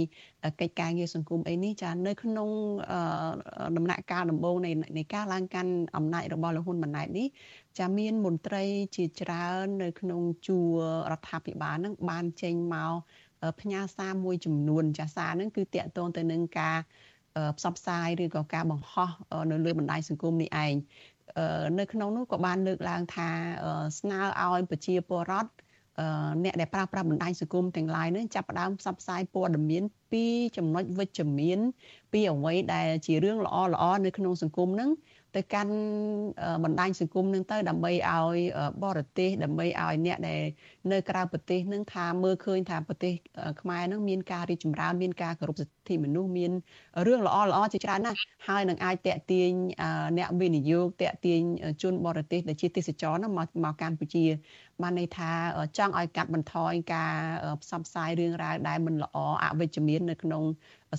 [0.62, 2.50] កិច្ចការងារសង្គមអីនេះចានៅក្នុង
[3.78, 7.28] ដំណាក់កាលដំបូងនៃនៃការឡើងកាន់អំណាចរបស់លោកហ៊ុនម៉ាណែតនេះ
[7.80, 8.64] ចាមានមន្ត្រី
[8.96, 10.78] ជាច្រើននៅក្នុងជួរ
[11.12, 12.94] រដ្ឋាភិបាលនឹងបានចេញមក
[13.62, 16.78] ផ្ញើសារមួយចំនួនចាសារហ្នឹងគឺតាក់ទងទៅនឹងការ
[17.58, 19.10] ផ្សព្វផ្សាយឬក៏ការបង្ហោះ
[19.52, 20.74] នៅលើបណ្ដាញសង្គមនេះឯង
[21.80, 23.30] នៅក្នុងនោះក៏បានលើកឡើងថា
[24.00, 25.52] ស្នើឲ្យប្រជាពលរដ្ឋ
[26.44, 30.26] អ្នកដែលប្រើប្រាស់បណ្ដាញសង្គមទាំង lain នឹងចាប់ផ្ដើមផ្សព្វផ្សាយព័ត៌មានពី
[30.58, 31.60] ចំណុចវិជ្ជមាន
[32.12, 34.90] ពីអ្វីដែលជារឿងល្អល្អនៅក្នុងសង្គមហ្នឹង
[35.36, 35.74] ទៅកាន់
[36.64, 38.38] បណ្ដាញសង្គមនឹងទៅដើម្បីឲ្យ
[38.84, 40.42] បរទេសដើម្បីឲ្យអ្នកដែល
[40.92, 43.14] នៅក្រៅប្រទេសនឹងថាមើលឃើញថាប្រទេស
[43.62, 46.52] ខ្មែរនឹងមានការរីកចម្រើនមានការគោរពសិទ្ធិមនុស្សមាន
[47.06, 48.18] រឿងល្អល្អជាច្រើនណាស់
[48.48, 49.52] ហើយនឹងអាចតេទៀង
[50.18, 51.42] អ្នកវិនិយោគតេទៀង
[51.84, 54.26] ជនបរទេសដែលជាទេសចរណាមកមកកម្ពុជា
[54.82, 55.32] បានន័យថា
[55.78, 57.14] ចង់ឲ្យកាត់បន្ថយការ
[57.62, 60.44] ផ្សព្វផ្សាយរឿងរ៉ាវដែលមិនល្អអវិជ្ជមាននៅក្នុង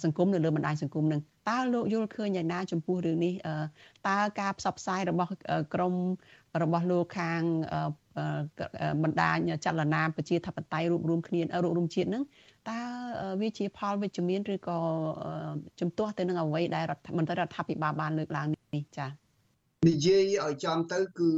[0.05, 1.21] សង្គមនៅលើបណ្ដាញសង្គមនឹង
[1.51, 3.35] តើលោកយល់ឃើញយ៉ាងណាចំពោះរឿងនេះ
[4.09, 5.31] តើការផ្សព្វផ្សាយរបស់
[5.75, 5.95] ក្រម
[6.63, 7.41] របស់លោកខាង
[9.03, 12.25] បណ្ដាញចលនាប្រជាធិបតេយ្យរួមរួមគ្នារួមរួមជាតិនឹង
[12.71, 12.79] តើ
[13.41, 14.79] វាជាផលវិជ្ជមានឬក៏
[15.81, 19.11] ជំទាស់ទៅនឹងអ្វីដែលរដ្ឋមន្ត្រីរដ្ឋាភិបាលបានលើកឡើងនេះចា៎
[19.89, 21.31] និយាយឲ្យចំទៅគឺ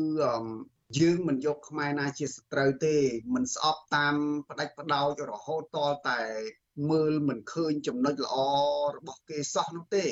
[1.01, 2.97] យើងមិនយកខ្មែរណាជាសត្រូវទេ
[3.35, 4.15] មិនស្អប់តាម
[4.49, 5.79] ផ្ដាច់ផ្ដោចរហូតត
[6.09, 6.21] តែ
[6.91, 8.37] មើលមិនឃើញចំណុចល្អ
[8.97, 10.05] របស់គេសោះនោះទេ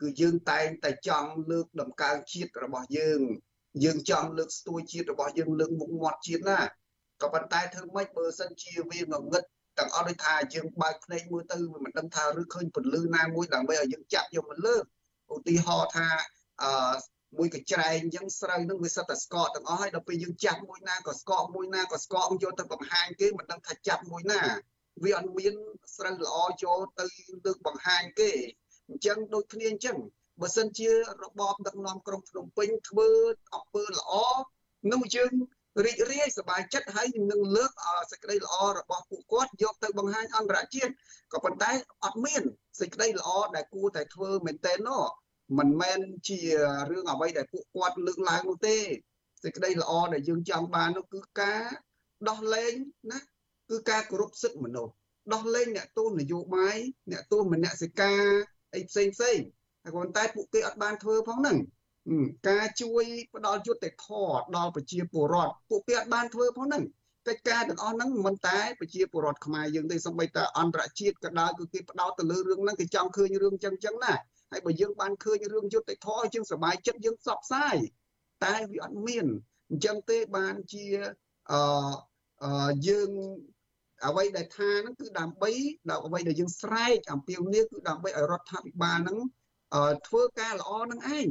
[0.00, 3.20] គឺយើងតែងតែចង់លើកដំកើងជាតិរបស់យើង
[3.84, 6.60] យើងចង់លើកស្ទួយជាតិរបស់យើងលើកមុខមាត់ជាតិណា
[7.22, 9.42] ក៏ប៉ុន្តែធ្វើម៉េចបើសិនជាវាងងឹត
[9.78, 14.82] ទាំងអស់ដូចថាយើងបើកភ្នែកមើលទៅវាមិនដឹងថាឬឃើញពន្លឺណាមួយដើម្បីឲ្យយើងចាប់យកមកលើក
[15.34, 16.08] ឧទាហរណ៍ថា
[16.62, 16.94] អឺ
[17.38, 24.42] មួយកញ្ច្រែងអញ្ចឹងស្រូវនឹងវាសិតតែស្កកទាំងអស់ហើយដល់ពេលយើងចាប់មួយណាក៏ស្កកមួយណាក៏ស្កកយកទៅបង្ហាញគេមិនដឹងថាចាប់មួយណា
[25.02, 25.54] វាអត់មាន
[25.96, 27.04] ស្រូវល្អចូលទៅ
[27.44, 28.30] លើកបង្ហាញគេ
[28.88, 29.96] អញ្ចឹងដូចគ្នាអញ្ចឹង
[30.40, 30.90] បើសិនជា
[31.22, 33.10] របបដឹកនាំក្រុងភ្នំពេញធ្វើ
[33.54, 34.12] អំពើល្អ
[34.92, 35.32] នោះយើង
[35.84, 37.70] រីករាយសប្បាយចិត្តហើយនឹងលើក
[38.10, 40.92] សេចក្តីល្អរបស់ពួកគាត់យកទៅបង្ហាញអន្តរជាតិ
[41.32, 41.70] ក៏ប៉ុន្តែ
[42.04, 42.42] អត់មាន
[42.80, 45.02] សេចក្តីល្អដែលគួរតែធ្វើមែនទែននោះ
[45.58, 46.38] មិនមែនជា
[46.90, 48.76] រឿងអ្វីដែលពួកគាត់លើកឡើងនោះទេ
[49.42, 51.62] សេចក្តីល្អដែលយើងចង់បាននោះគឺការ
[52.28, 52.74] ដោះលែង
[53.12, 53.18] ណា
[53.72, 54.92] គឺការគោរពសិទ្ធិមនុស្ស
[55.32, 56.76] ដោះលែងអ្នកទោសនយោបាយ
[57.12, 58.22] អ្នកទោសមនសិការ
[58.74, 59.38] អីផ្សេងផ្សេង
[59.84, 61.58] តែប៉ុន្តែពួកគេអត់បានធ្វើផងហ្នឹង
[62.48, 63.04] ការជួយ
[63.34, 66.84] ផ្ដល់យុត្តិធម៌ដល់ប្រជាពលរដ្ឋពួកគេអត់បានធ្វើផងហ្នឹង
[67.28, 74.14] កិច្ចការទាំងអស់ហ្នឹងមិនតែប្រជាពលរដ្ឋខ្មែរយើងទេសូម្បីតែអន្តរជាតិក៏ដោយគឺគេផ្ដោតទៅលើរឿងហ្នឹងគេចង់ឃើញរឿងចឹងចឹងណា
[74.50, 77.76] ហើយបើយើងបានឃើញរឿងយុត្តិធម៌យើងសប្បាយចិត្តយើងផ្សព្វផ្សាយ
[78.44, 79.26] តែវាអត់មាន
[79.70, 80.86] អញ្ចឹងទេបានជា
[81.52, 83.10] អឺយើង
[84.06, 85.52] អ្វីដែលថាហ្នឹងគឺដើម្បី
[85.90, 89.18] ដល់អ្វីដែលយើងស្រែកអំពាវនាវគឺដើម្បីឲ្យរដ្ឋាភិបាលហ្នឹង
[90.06, 91.28] ធ្វើការល្អនឹងឯង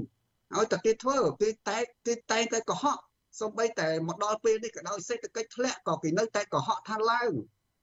[0.56, 2.98] ឲ្យតែគេធ្វើគេតែគេតែងតែកុហក
[3.40, 7.32] សូម្បីតែមកដល់ពេលនេះក៏ដោយសេដ្ឋកិច្ចធ្លាក់ក៏គេនៅតែកុហកថាឡើង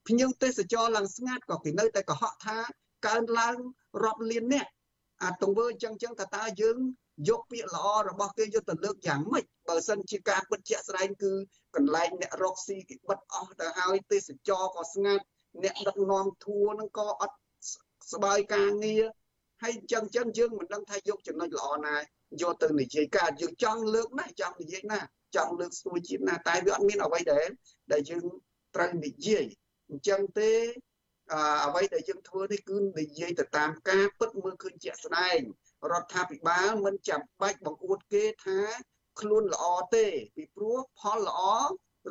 [0.07, 2.59] ភ្ញៀវទេសចរឡើងស្ងាត់ក៏គេនៅតែកុហកថា
[3.07, 3.57] កើនឡើង
[4.05, 4.71] រាប់លាននាក់
[5.23, 6.79] អាទង្វើអញ្ចឹងអញ្ចឹងតើតើយើង
[7.29, 11.33] យកពាក្យល្អរបស់គេយកទៅលើកយ៉ាងម៉េចបើសិនជាការពិតជាក់ស្ដែងគឺ
[11.77, 15.25] កន្លែងអ្នករកស៊ីគេបិទអស់ទៅហើយទេសចរក៏ស្ងាត់
[15.65, 17.37] អ្នកដឹកនាំធួនឹងក៏អត់
[18.13, 19.03] ស្បើយការងារ
[19.63, 21.97] ហើយអញ្ចឹងអញ្ចឹងយើងមិនដឹងថាយកចំណុចល្អណា
[22.43, 25.01] យកទៅនិយាយការយើងចង់លើកណាចង់និយាយណា
[25.37, 27.49] ចង់លើកស្ទួយជាតិណាតែវាអត់មានអ្វីដែល
[27.93, 28.25] ដែលយើង
[28.75, 29.45] ត្រូវនិយាយ
[29.91, 30.51] អញ្ចឹងទេ
[31.67, 35.41] អ្វីដែលយើងធ្វើនេះគឺនិយាយទៅតាមការពិតមើលឃើញជាក់ស្ដែង
[35.93, 38.59] រដ្ឋាភិបាលមិនចាំបាច់បង្អួតគេថា
[39.21, 39.65] ខ្លួនល្អ
[39.95, 40.07] ទេ
[40.37, 41.41] ពីព្រោះផលល្អ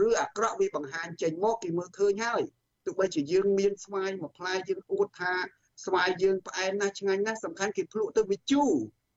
[0.06, 2.44] ឬអាក្រក់វាបង្ហាញចេញមកគេមើលឃើញហើយ
[2.86, 5.34] ទោះបីជាយើងមានស្វាយមួយផ្លែយើងអួតថា
[5.86, 8.72] ស្វាយយើងផ្អែមណាស់ឆ្ងាញ់ណាស់សំខាន់គេភ្លក់ទៅវាជូរ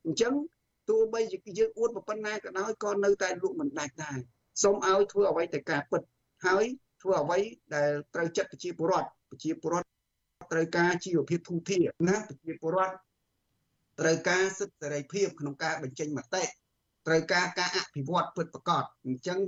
[0.06, 0.34] អញ្ចឹង
[0.88, 4.18] ទោះបីជាយើងអួតប៉ុណ្ណាក៏ដោយក៏នៅតែលក់មិនដាច់ដែរ
[4.62, 6.02] សូមឲ្យធ្វើអ្វីតែការពិត
[6.46, 6.64] ហើយ
[7.02, 7.38] ធ្វើអ្វី
[7.74, 9.88] ដែលត្រូវចិត្តប្រជាពលរដ្ឋប្រជាពលរដ្ឋ
[10.52, 12.94] ត្រូវការជីវភាពធូរធារណាប្រជាពលរដ្ឋ
[14.00, 16.42] ត្រូវការសិទ្ធិសេរីភាពក្នុងការបញ្ចេញមតិ
[17.06, 19.38] ត្រូវការការអភិវឌ្ឍពិតប្រាកដអញ្ចឹង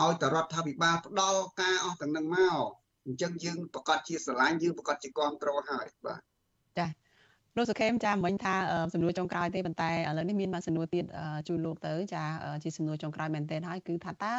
[0.00, 2.62] ឲ្យតរដ្ឋាភិបាលផ្ដល់ការអស់ទាំងនឹងមក
[3.06, 6.20] អញ្ចឹងយើងប្រកាសជាស្រឡាញ់យើងប្រកាសជាគ្រប់គ្រងហើយបាទ
[6.78, 6.86] ចា
[7.56, 8.54] លោកសុខេមចាមិញថា
[8.92, 11.04] សំណួរចុងក្រោយទេប៉ុន្តែឥឡូវនេះមានមកសំណួរទៀត
[11.48, 12.24] ជូនលោកទៅចា
[12.62, 14.34] ជាសំណួរចុងក្រោយមែនទែនហើយគឺថាតើ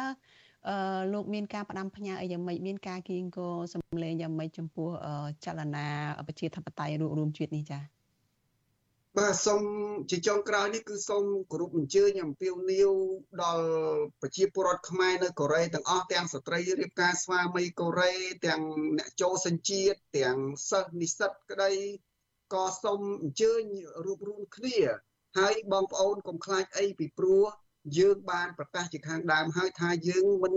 [0.68, 0.76] អឺ
[1.12, 4.88] លោកមានការផ្ដាំផ្ញើអីយ៉ាងម៉េចមានការគៀងគរសម្លេងយ៉ាងម៉េចចំពោះ
[5.44, 5.86] ចលនា
[6.26, 7.95] ប្រជាធិបតេយ្យរួមរួមជាតិនេះចា៎
[9.20, 9.62] បាទសូម
[10.10, 12.92] ជាចុងក្រោយនេះគឺសូមគោរពអញ្ជើញអំពាវនាវ
[13.42, 13.66] ដល់
[14.20, 18.12] ប្រជាពលរដ្ឋខ្មែរនៅកូរ៉េទាំងអស់ទាំងស្ត្រីរៀបការស្វាមីកូរ៉េ
[18.46, 18.62] ទាំង
[18.98, 20.38] អ្នកចូលសញ្ជាតិទាំង
[20.70, 21.72] សិស្សនិស្សិតក្តី
[22.54, 23.62] ក៏សូមអញ្ជើញ
[24.04, 24.78] រួបរวมគ្នា
[25.38, 27.44] ហើយបងប្អូនកុំខ្លាចអីពីព្រោះ
[27.98, 30.54] យើងបានប្រកាសជាខាងដើមហើយថាយើងមិន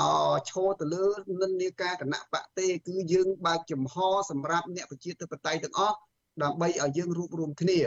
[0.00, 0.02] អ
[0.50, 1.06] ឈរទៅលើ
[1.42, 3.96] និន្នាការគណៈបកទេគឺយើងបើកចំហ
[4.30, 5.98] សម្រាប់អ្នកប្រជាធិបតេយ្យទាំងអស់
[6.43, 7.79] ដើម្បីឲ្យយើងរួបរวมគ្នា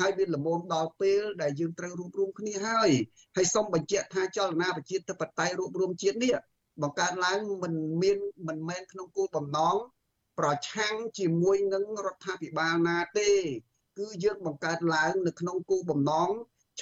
[0.00, 2.90] ហើយវាល្មមដល់ពេលដែលយើងត្រូវរួបរวมគ្នាហើយ
[3.36, 6.34] ហើយសូមបញ្ជាក់ថាចលនាប្រជាធិបតេយ្យរួបរวมជាតិនេះ
[6.82, 7.72] បង្កើតឡើងមិន
[8.02, 8.18] មាន
[8.48, 9.76] មិនមែនក្នុងគោលបំណង
[10.38, 13.30] ប្រឆាំងជាមួយនឹងរដ្ឋាភិបាលណាទេ
[13.98, 16.30] គឺយើងបង្កើតឡើងនៅក្នុងគោលបំណង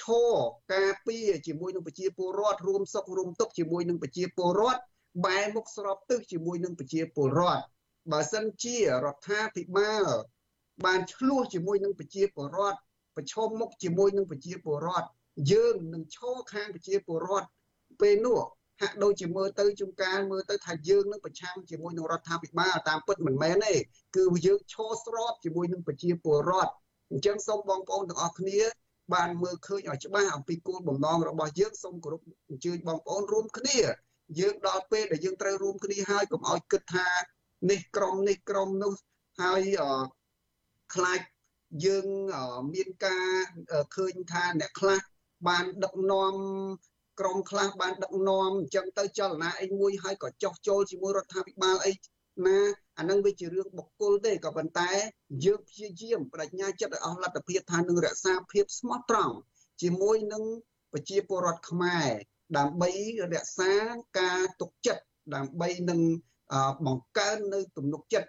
[0.01, 0.31] ឈរ
[0.73, 4.81] ការពារជាមួយនឹងប្រជាពលរដ្ឋរួមសុខរួមទុក្ខជាមួយនឹងប្រជាពលរដ្ឋ
[5.25, 7.63] បែរមុខស្របទិសជាមួយនឹងប្រជាពលរដ្ឋ
[8.11, 10.05] បើសិនជារដ្ឋាភិបាល
[10.84, 12.78] បានឆ្លោះជាមួយនឹងប្រជាពលរដ្ឋ
[13.16, 15.08] ប្រឈមមុខជាមួយនឹងប្រជាពលរដ្ឋ
[15.52, 17.48] យើងនឹងឈរខាងប្រជាពលរដ្ឋ
[18.00, 18.38] ពេលនោះ
[18.80, 23.74] ហាក់ដូចជាមើលទៅជំការមើលទៅថាយើងនឹងប្រឆាំងជាមួយនឹងរដ្ឋាភិបាលតាមពិតមិនមែនទេ
[24.16, 26.72] គឺយើងឈរស្របជាមួយនឹងប្រជាពលរដ្ឋ
[27.10, 28.60] អញ្ចឹងសូមបងប្អូនទាំងអស់គ្នា
[29.14, 32.20] បានមើលឃើញឲ្យច្បាស់អំពីគោលបំណងរបស់យើងសូមគោរព
[32.50, 33.78] អញ្ជើញបងប្អូនរួមគ្នា
[34.40, 37.08] យើងដល់ពេលដែលយើងត្រូវរួមគ្នាហើយកុំឲ្យគិតថា
[37.70, 38.92] នេះក្រុមនេះក្រុមនោះ
[39.40, 39.62] ហើយ
[40.94, 41.20] ខ្លាច
[41.84, 42.06] យើង
[42.74, 43.30] មានការ
[43.96, 45.00] ឃើញថាអ្នកខ្លះ
[45.48, 46.34] បានដឹកនាំ
[47.20, 51.92] ក្រុមខ្លះបានដឹកនាំអញ្ចឹងទៅចលនាអីមួយហើយក៏ចោះចូលជាមួយរដ្ឋាភិបាលអី
[52.46, 52.58] ណា
[52.98, 54.90] អានឹងវាជារឿងបុគ្គលទេក៏ប៉ុន្តែ
[55.44, 59.34] យើងព្យាយាមបដិញ្ញាចិត្តឲ្យអស់លទ្ធភាពថានឹងរក្សាភាពស្មោះត្រង់
[59.82, 60.44] ជាមួយនឹង
[60.92, 62.08] ប្រជាពលរដ្ឋខ្មែរ
[62.58, 62.90] ដើម្បី
[63.34, 63.72] រក្សា
[64.18, 65.02] ការទុកចិត្ត
[65.34, 66.00] ដើម្បីនឹង
[66.86, 68.28] បង្កើននៅទំនុកចិត្ត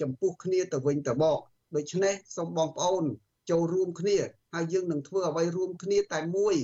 [0.00, 1.38] ចំពោះគ្នាទៅវិញទៅមក
[1.76, 3.04] ដូច្នេះសូមបងប្អូន
[3.50, 4.18] ចូលរួមគ្នា
[4.54, 6.54] ហើយយើងនឹងធ្វើអ្វីរួមគ្នាតែមួយ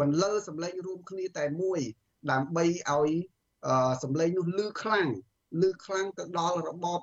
[0.00, 1.80] បន្លឺសម្លេងរួមគ្នាតែមួយ
[2.30, 3.10] ដើម្បីឲ្យ
[4.02, 5.08] សម្លេងនោះលឺខ្លាំង
[5.62, 7.00] លឺខ្លាំងទៅដល់របប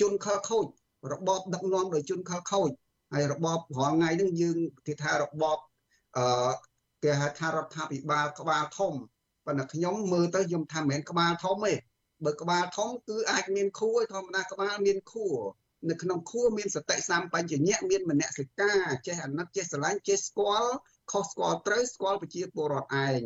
[0.00, 0.66] ជនខលខូច
[1.12, 2.70] របបដឹកនាំដោយជនខលខូច
[3.12, 5.58] ហើយរបបរាល់ថ្ងៃនេះយើងគេថារបប
[6.16, 6.52] អឺ
[7.04, 8.92] គេហៅថារដ្ឋាភិបាលក្បាលធំ
[9.46, 11.74] ប៉ុន្តែខ្ញុំមើលទៅខ្ញុំថាមិនមែនក្បាលធំទេ
[12.24, 15.36] បើក្បាលធំគឺអាចមានខួរធម្មតាក្បាលមានខួរ
[15.86, 20.72] នៅក្នុងខួរមានសតិសម្បញ្ញៈមានមនសិការចេះអាណិតចេះស្រឡាញ់ចេះស្គាល់
[21.12, 23.22] ខុសស្គាល់ត្រូវស្គាល់ប្រជាពលរដ្ឋឯង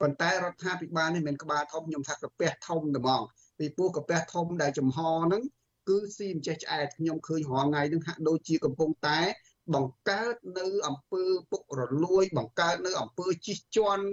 [0.00, 3.22] ប៉ុន្តែរដ្ឋាភិបាលនេះមិនក្បាលធំខ្ញុំថាកាពះធំតែហ្មង
[3.58, 5.42] ពីព្រោះកាពះធំដែលចំហហ្នឹង
[5.88, 9.20] គឺស៊ីមិនចេះឆ្អែតខ្ញុំឃើញរាល់ថ្ងៃហ្នឹងហាក់ដូចជាកំពុងតែ
[9.74, 14.04] បង្កើតនៅអំពើពុករលួយ បង្កើតនៅអំពើជិះជាន់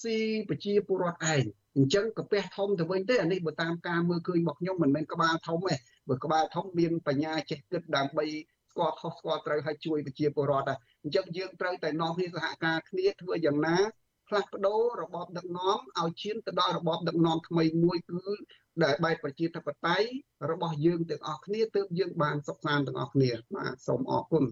[0.00, 0.18] ស៊ី
[0.48, 1.44] ប្រជាពលរដ្ឋឯង
[1.76, 5.76] អញ្ចឹងកាពះធំទៅវិញទេអានេះបើតាមការមើលឃើញរបស់ខ្ញុំមិនមែនក្បាលធំទេ
[6.08, 8.24] បើក្បាលធំមានបញ្ញាចេះគិតដើម្បី
[8.70, 13.76] ស្គាល់ខុសស្គាល់ត្រូវឲ្យជួយប្រជាពលរដ្ឋដែរអញ្ចឹងយើងត្រូវតែនាំគ្នាសហការគ្នាធ្វើយ៉ាងណា
[14.28, 18.24] ផ្លាស់ប្ដូររបបដឹកនាំឲ្យឈានទៅដល់របបដឹកនាំថ្មីមួយគឺ
[18.84, 20.08] ដែលបែបប្រជាធិបតេយ្យ
[20.50, 24.44] របស់យើងទាំងអស់គ្នាទើបយើងបានសុខសាន្តទាំងអស់គ្នាបាទសូមអរគុណ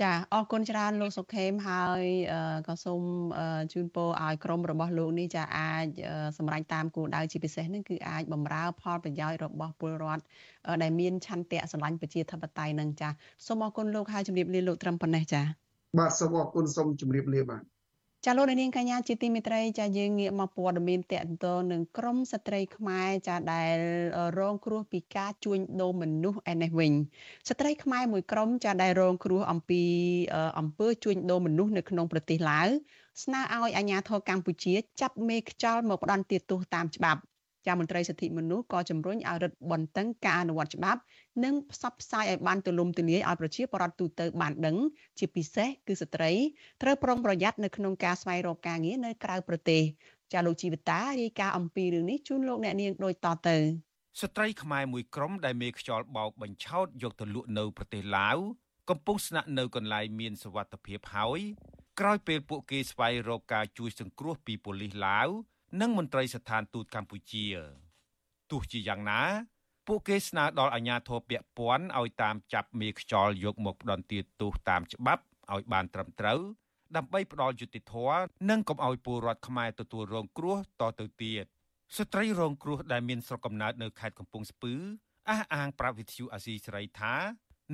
[0.00, 2.02] ចាអរគុណច្រើនលោកសុខេមហើយ
[2.68, 3.02] ក៏សូម
[3.72, 5.86] ជូនពរឲ្យក្រុមរបស់លោកនេះចាអាច
[6.38, 10.22] សម្រេចតាមគោលដៅជាពិសេសនឹងគឺអាចបំរើផលប្រយោជន៍របស់ពលរដ្ឋ
[10.82, 13.08] ដែលមានឆន្ទៈស្រឡាញ់ប្រជាធិបតេយ្យនឹងចា
[13.46, 15.42] សូមអរគុណលោកហើយជម្រាបលាលោកត្រឹមប៉ុណ្ណេះចា
[15.98, 17.62] បាទសូមអរគុណសូមជម្រាបលាបាទ
[18.26, 23.76] ចាលោកនាងកញ្ញាជាទីមេត្រីចាយើងងាកមកព័ត៌មានតកតងនឹងក្រមស្ត្រីខ្មែរចាដែល
[24.38, 26.92] រងគ្រោះពីការជួញដូរមនុស្សឯនេះវិញ
[27.48, 29.82] ស្ត្រីខ្មែរមួយក្រុមចាដែលរងគ្រោះអំពី
[30.58, 32.68] អំពើជួញដូរមនុស្សនៅក្នុងប្រទេសឡាវ
[33.22, 37.20] ស្នើឲ្យអាជ្ញាធរកម្ពុជាចាប់មេខ្យល់មកផ្ដន្ទាទោសតាមច្បាប់
[37.66, 41.00] ចាមន្ត្រីសិទ្ធិមនុស្សក៏ជំរុញឲ្យរដ្ឋបន្តឹងការអនុវត្តច្បាប់
[41.44, 44.76] និងផ្សព្វផ្សាយឲ្យបានទូលំទូលាយឲ្យប្រជាពលរដ្ឋទូទៅបានដឹង
[45.18, 46.30] ជាពិសេសគឺស្ត្រី
[46.82, 49.82] ត្រូវប្រុងប្រយ័ត្ននៅក្នុងការស្វែងរកការងារនៅក្រៅប្រទេស
[50.32, 53.56] ចាលោកជីវិតារាយការណ៍អំពីរឿងនេះជូនលោកអ្នកនាងដូចតទៅ
[54.20, 58.38] ស្ត្រីខ្មែរមួយក្រុមដែលមេខ្យល់បោកបញ្ឆោតយកទៅលក់នៅប្រទេសឡាវ
[58.90, 61.40] កំពុងស្នាក់នៅកន្លែងមានសុវត្ថិភាពហើយ
[62.00, 65.28] ក្រោយពេលពួកគេស្វែងរកការជួយសង្គ្រោះពីប៉ូលីសឡាវ
[65.80, 67.46] និងមន្ត្រីស្ថានទូតកម្ពុជា
[68.50, 69.20] ទោះជាយ៉ាងណា
[69.86, 76.40] ពួកគេស្នើដល់អាជ្ញាធរពាក់ព័ន្ធឲ្យតាមចាប់មេខ្យល់យកមកផ្ដន្ទាទោសតាមច្បាប់ឲ្យបានត្រឹមត្រូវ
[76.96, 81.44] ដើម្បីផ្ដល់យុត្តិធម៌និងកុំឲ្យពលរដ្ឋខ្មែរទទួលរងគ្រោះតទៅទៀត
[81.96, 84.74] ស្ត្រីរងគ្រោះដែលមានស្រុកកំណើតនៅខេត្តកំពង់ស្ពឺ
[85.30, 87.14] អះអាងប្រាប់វិទ្យុអាស៊ីសេរីថា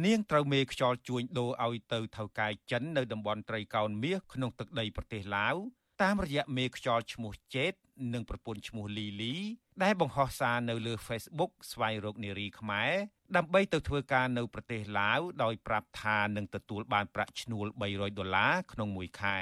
[0.05, 5.57] នាងត្រូវមេខ្យល់ជួញដូរឲ្យទៅថៅកែចិននៅតំបន់ត្រីកោណមាសក្នុងទឹកដីប្រទេសឡាវ
[6.03, 7.73] តាមរយៈមេខ្យល់ឈ្មោះចេត
[8.15, 9.35] និងប្រពន្ធឈ្មោះលីលី
[9.83, 12.93] ដែលបង្ហោះសារនៅលើ Facebook ស្វែងរកនារីខ្មែរ
[13.37, 19.39] ដើម្បីទៅធ្វើការនៅប្រទេសឡាវដោយប្រាប់ថានឹងទទួលបានប្រាក់ឈ្នួល300ដុល្លារក្នុងមួយខែ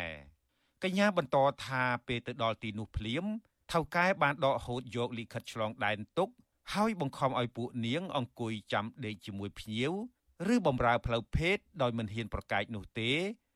[0.83, 1.37] កញ្ញាបន្ត
[1.67, 3.25] ថាពេលទៅដល់ទីនោះភ្លាម
[3.73, 6.29] ថៅកែបានដកហូតយកលិខិតឆ្លងដែនទុក
[6.75, 9.93] ហើយបង្ខំឲ្យពួកនាងអង្គុយចាំដេកជាមួយភ្ញៀវ
[10.55, 13.13] ឬបំរើផ្លូវភេទដោយមិនហ៊ានប្រកែកនោះទេ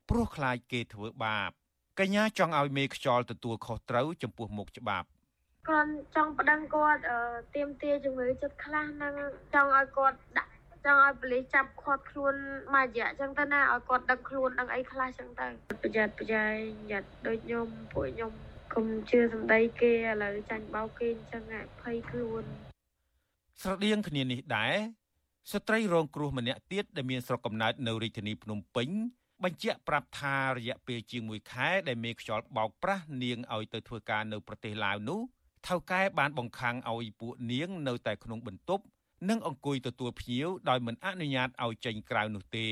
[0.08, 1.50] ព្រោះខ្លាចគេធ្វើបាប
[2.00, 5.06] កញ្ញាចង់ឲ្យមេខ្យល់ទទួលខុសត្រូវចំពោះមុខច្បាប់
[5.68, 7.00] គាត់ចង់ប្តឹងគាត់
[7.54, 9.14] ទៀមទាជំងឺចិត្តខ្លះនឹង
[9.54, 10.52] ចង់ឲ្យគាត់ដាក់
[10.84, 12.34] ចង់ឲ្យប៉ូលីសចាប់ខាត់ខ្លួន
[12.74, 15.46] មួយរយៈអញ្ចឹងទៅណាឲ្យគាត់ដឹងខ្លួនដឹងអីខ្លះអញ្ចឹងទៅ
[15.82, 16.56] ប្រយ័ត្នប្រយែង
[16.90, 18.32] យ៉ាត់ដូចខ្ញុំពួកខ្ញុំ
[18.74, 21.42] កុំជឿសម្ដីគេឥឡូវចាញ់បោកគេអញ្ចឹង
[21.80, 22.42] ភ័យខ្លួន
[23.62, 24.74] ស្រដៀងគ្នានេះដែរ
[25.52, 28.88] ស្ត្រីរងគ្រោះម្នាក់ទៀតដែលមានស្រុកកំណើតនៅរាជធានីភ្នំពេញ
[29.44, 35.20] បញ្ជាក់ប្រាប់ថារយៈពេលជាង1ខែដែលមេខ្យល់បោកប្រាស់នាងឲ្យទៅធ្វើការនៅប្រទេសឡាវនោះ
[35.68, 38.84] ថៅកែបានបង្ខាំងឲ្យពួកនាងនៅតែក្នុងបន្ទប់
[39.28, 42.68] និងអង្គុយទទួលភ្ញៀវដោយមិនអនុញ្ញាតឲ្យចេញក្រៅនោះទេ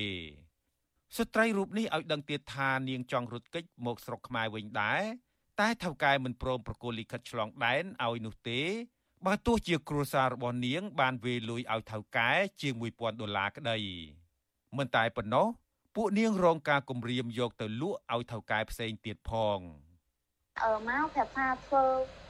[1.17, 5.03] ស្ត្រីរូបនេះឲ្យដឹងទៀតថានាងចង់រត់គេចមកស្រុកខ្មែរវិញដែរ
[5.61, 8.61] តែថៅកែមិនព្រមប្រគល់លិខិតឆ្លងដែនឲ្យនោះទេ
[9.27, 13.79] បើទោះជាគ្រួសាររបស់នាងបានវេលុយឲ្យថៅកែជាង1000ដុល្លារក្តី
[14.79, 15.47] មិនតែប៉ុណ្ណោះ
[16.01, 19.88] ពួកនាងរងការគំរាមយកទៅលក់ឲ្យថៅកែផ្សេងទៀតផង។អឺ
[20.89, 21.85] មកប្រាប់ថាធ្វើ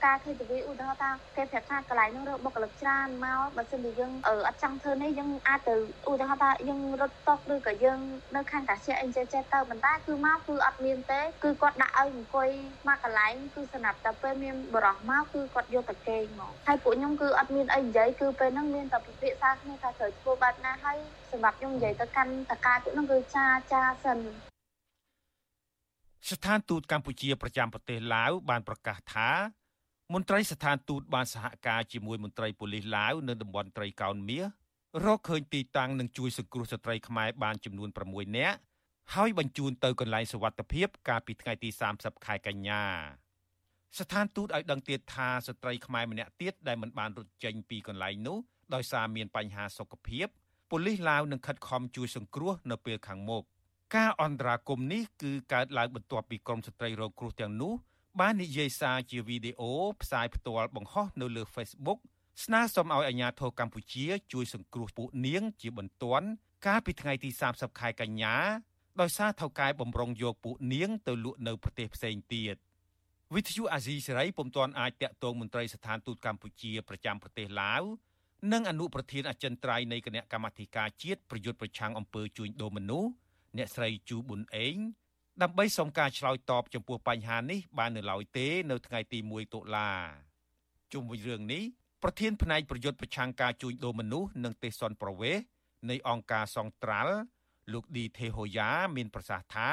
[0.05, 4.12] ការ KTV ឧទាហរណ៍ថាគេប្រាប់ថាកន្លែងនោះរកបុគ្គលិកច្រើនមកបើសិនជាយើង
[4.47, 5.74] អត់ចង់ធ្វើនេះយើងអាចទៅ
[6.09, 8.01] ឧទាហរណ៍ថាយើងរត់តុកឬក៏យើង
[8.37, 12.49] នៅខាងកាសែអីចេះចេះទៅប៉ុន្តែគឺមកគឺអត់មានទេគឺគាត់ដាក់ឲ្យអង្គុយ
[12.89, 20.99] មកកន្លែងគឺសម្រាប់តែពេលមានបរោះមកគឺគាត់យកតែគេងមកហើយពួកខ្ញុំគឺអត់មានអីនិយាយគឺពេលហ្នឹងមានតែពិភាក្សាគ្នាថាត្រូវធ្វើបែបណាហើយ
[21.33, 24.18] សម្រាប់ខ្ញុំនិយាយទៅកាន់តកាពួកហ្នឹងគឺចាចាសិន
[26.27, 29.31] ស្ថានទូតកម្ពុជាប្រចាំប្រទេសឡាវបានប្រកាសថា
[30.14, 34.45] មន្ត្រីស្ថានទូតបានសហការជាមួយមន្ត្រីប៉ូលីសឡាវនៅតំបន់ត្រីកោណមាស
[35.05, 38.59] រកឃើញទីតាំងនិងជួយសង្គ្រោះស្ត្រីខ្មែរបានចំនួន6នាក់
[39.14, 42.85] ហើយបញ្ជូនទៅកន្លែងសុវត្ថិភាពកាលពីថ្ងៃទី30ខែកញ្ញា
[43.99, 48.39] ស្ថានទូតឲ្យដឹងទៀតថាស្ត្រីខ្មែរម្នាក់ទៀតដែលមិនបានរត់ចេញពីកន្លែងនោះ
[48.75, 50.27] ដោយសារមានបញ្ហាសុខភាព
[50.71, 53.45] ប៉ូលីសឡាវនឹងខិតខំជួយសង្គ្រោះនៅពេលខាងមុខ
[53.97, 57.72] ការអន្តរាគមនេះគឺកើតឡើងបន្ទាប់ពីក្រមស្ត្រីរងគ្រោះទាំងនោះ
[58.20, 59.72] បាននិយាយសារជាវីដេអូ
[60.03, 61.99] ផ្សាយផ្ទាល់បង្ហោះនៅលើ Facebook
[62.45, 66.26] ស្នើសុំឲ្យអាជ្ញាធរកម្ពុជាជួយសង្គ្រោះពួកនាងជាបន្ទាន់
[66.66, 68.34] កាលពីថ្ងៃទី30ខែកញ្ញា
[69.01, 72.57] ដោយសារថៅកែបំរុងយកពួកនាងទៅលក់នៅប្រទេសផ្សេងទៀត
[73.34, 77.82] វិទ្យុអាស៊ីសេរីពុំទាន់អាចតាក់ទងមន្ត្រីស្ថានទូតកម្ពុជាប្រចាំប្រទេសឡាវ
[78.53, 83.11] និងអនុប្រធានអចិន្ត្រៃយ៍នៃគណៈកម្មាធិការជាតិប្រយុទ្ធប្រឆាំងអំពើជួញដូរមនុស្ស
[83.57, 84.76] អ្នកស្រីជូប៊ុនអេង
[85.42, 89.90] ដើម្បីសុំការឆ្លើយតបចំពោះបញ្ហានេះបាននៅឡើយទេនៅថ្ងៃទី1តុលា
[90.92, 91.62] ជុំវិញរឿងនេះ
[92.03, 95.36] ប្រធានផ្នែកប្រយុទ្ធប្រឆាំងការជួញដូរមនុស្សនិងទេសនប្រវេស
[95.90, 97.14] នៃអង្គការសង្ត្រាល់
[97.72, 99.70] លោកឌីទេហូយ៉ាមានប្រសាសន៍ថា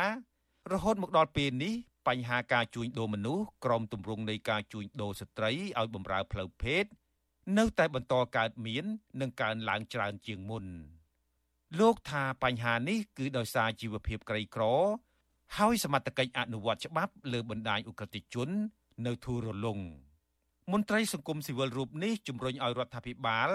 [0.71, 1.73] រហូតមកដល់ពេលនេះ
[2.07, 6.86] បញ្ហាការជួញដូរមនុស្សក្រមទម្រង់នៃការជួញដូរស្ត្រីឲ្យបម្រើផ្លូវភេទ
[7.57, 8.86] នៅតែបន្តកើតមាន
[9.21, 10.65] និងកើនឡើងច្រើនជាងមុន។
[11.80, 14.63] លោកថាបញ្ហានេះគឺដោយសារជីវភាពក្រីក្រ
[15.57, 18.49] ហើយសមត្ថកិច្ចអនុវត្តច្បាប់លើបណ្ដាញអ ுக ្រិតជន
[19.05, 19.80] នៅធូររលុង
[20.72, 23.49] មន្ត្រីសង្គមស៊ីវិលរូបនេះជំរុញឲ្យរដ្ឋាភិបាល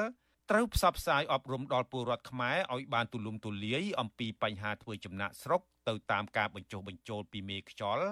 [0.50, 8.06] ត្រូវផ្សព្វផ្សាយអប់រំដល់ពលរដ្ឋខ្មែរឲ្យបានទូលំទូលាយអំពីបញ្ហាធ្វើចំណាក់ស្រុកទៅតាមការបញ្ចុះបញ្ចូលពីមេខ្យល់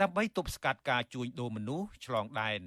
[0.00, 2.62] ដើម្បីទប់ស្កាត់ការជួញដូរមនុស្សឆ្លងដែន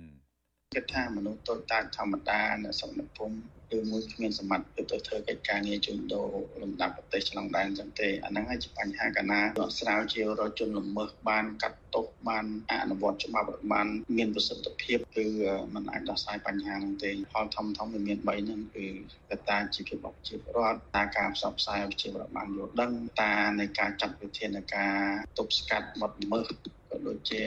[0.74, 3.38] គិតថាមនុស្សតូចតាចធម្មតានៅស្រុកនិភ័ណ្ឌ
[3.78, 6.28] ឬមួយគ្មានសមត្ថភាពទៅធ្វើកិច្ចការងារជួញដូរ
[6.62, 13.88] លំដាប់ប្រទេសឆ្លងដែនចឹងទេអាហ្នឹងហើយជាបញ្ហាកាលណាដកស្រាវជារកជនល្មើសបានកាត់ទោសបានអនុវត្តច្បាប់បាន
[14.18, 15.28] មានប្រសិទ្ធភាពគឺ
[15.74, 18.86] มันអាចដោះស្រាយបញ្ហាហ្នឹងទេផលធំធំវាមាន3ហ្នឹងគឺ
[19.30, 22.92] កត្តាជីវភាពរបស់ប្រជាពលរដ្ឋតាការផ្សព្វផ្សាយប្រជាពលរដ្ឋបានយល់ដឹង
[23.22, 24.96] តានៃការចាត់វិធានការ
[25.38, 26.50] ទប់ស្កាត់បទល្មើស
[26.90, 27.42] ក៏ដូចជា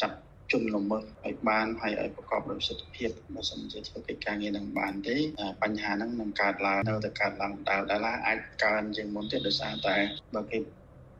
[0.00, 0.16] ចាត់
[0.52, 5.16] ជនល្មើសឲ្យបានហើយឲ្យប្រកបដោយប្រសិទ្ធភាពបើសិនជាធ្វើកិច្ចការងារនឹងបានទេ
[5.62, 9.96] បញ្ហាហ្នឹងនឹងកើតឡើងនៅតែកើតឡើងដដែលដែរអាចកើនជាងមុនទៀតដោយសារតែ
[10.34, 10.58] បើគេ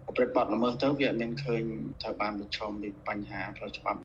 [0.06, 1.62] ប្រព្រឹត្តបទល្មើសទៅវាអត់មានឃើញ
[2.02, 4.00] ត្រូវបានប្រឈមពីបញ្ហាផ្លូវច្បាប់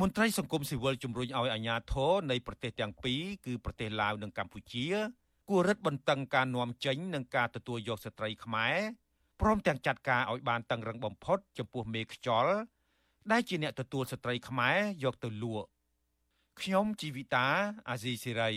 [0.00, 4.86] មន្ត្រីសង្គមស៊ីវិលជំរុញឲ្យអាជ្ញាធរនៃប្រទេសទាំងពីរគឺប្រទេសឡាវនិងកម្ពុជា
[5.48, 8.76] គួររឹតបន្តឹងការនាំចេញនិងការទទួលយកស្ត្រីខ្មែរ
[9.40, 12.54] ព្រមទាំងចាត់ការឲ្យបានតឹងរឹងបំផុតចំពោះមេខ្យល់
[13.32, 15.68] ដែលជាអ្នកទទួលស្ត្រីខ្មែរយកទៅលក់
[16.60, 17.46] ខ្ញុំជីវិតា
[17.88, 18.52] អាស៊ីសេរី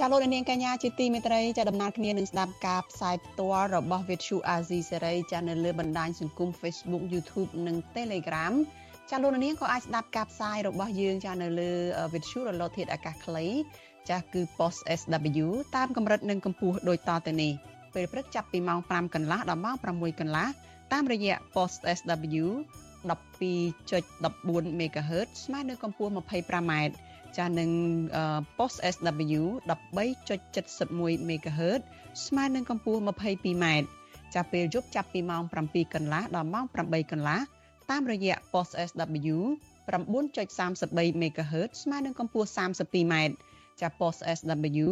[0.00, 8.54] ចាលោកនាងកញ្ញាជាទីមេត្រីចាដំណើរគ្នានឹងស្ដាប់ការផ្សាយផ្ទាល់របស់ Vithu Azizi Serai ចានៅលើបណ្ដាញសង្គម Facebook YouTube និង Telegram
[9.10, 11.70] ចាលោកនាងក៏អាចស្ដាប់ការផ្សាយរបស់យើងចានៅលើ
[12.12, 13.46] Vithu រលកធាតុអាកាសខ្លី
[14.10, 15.46] ចាគឺ Post SW
[15.76, 17.52] តាមកម្រិតនិងកម្ពស់ដូចតទៅនេះ
[17.94, 20.46] ពេលព្រឹកចាប់ពីម៉ោង5កន្លះដល់ម៉ោង6កន្លះ
[20.92, 22.46] តាមរយៈ Post SW
[23.10, 26.72] 12.14 MHz ស្មើនឹងកម្ពស់ 25m
[27.38, 27.70] ចានឹង
[28.58, 29.42] post SW
[30.00, 31.80] 13.71 MHz
[32.26, 33.66] ស្មើនឹងកម្ពស់ 22m
[34.34, 37.40] ចាពេលយប់ចាប់ពីម៉ោង7កន្លះដល់ម៉ោង8កន្លះ
[37.90, 39.36] តាមរយៈ post SW
[39.88, 43.14] 9.33 MHz ស្មើនឹងកម្ពស់ 32m
[43.80, 44.88] ចា post SW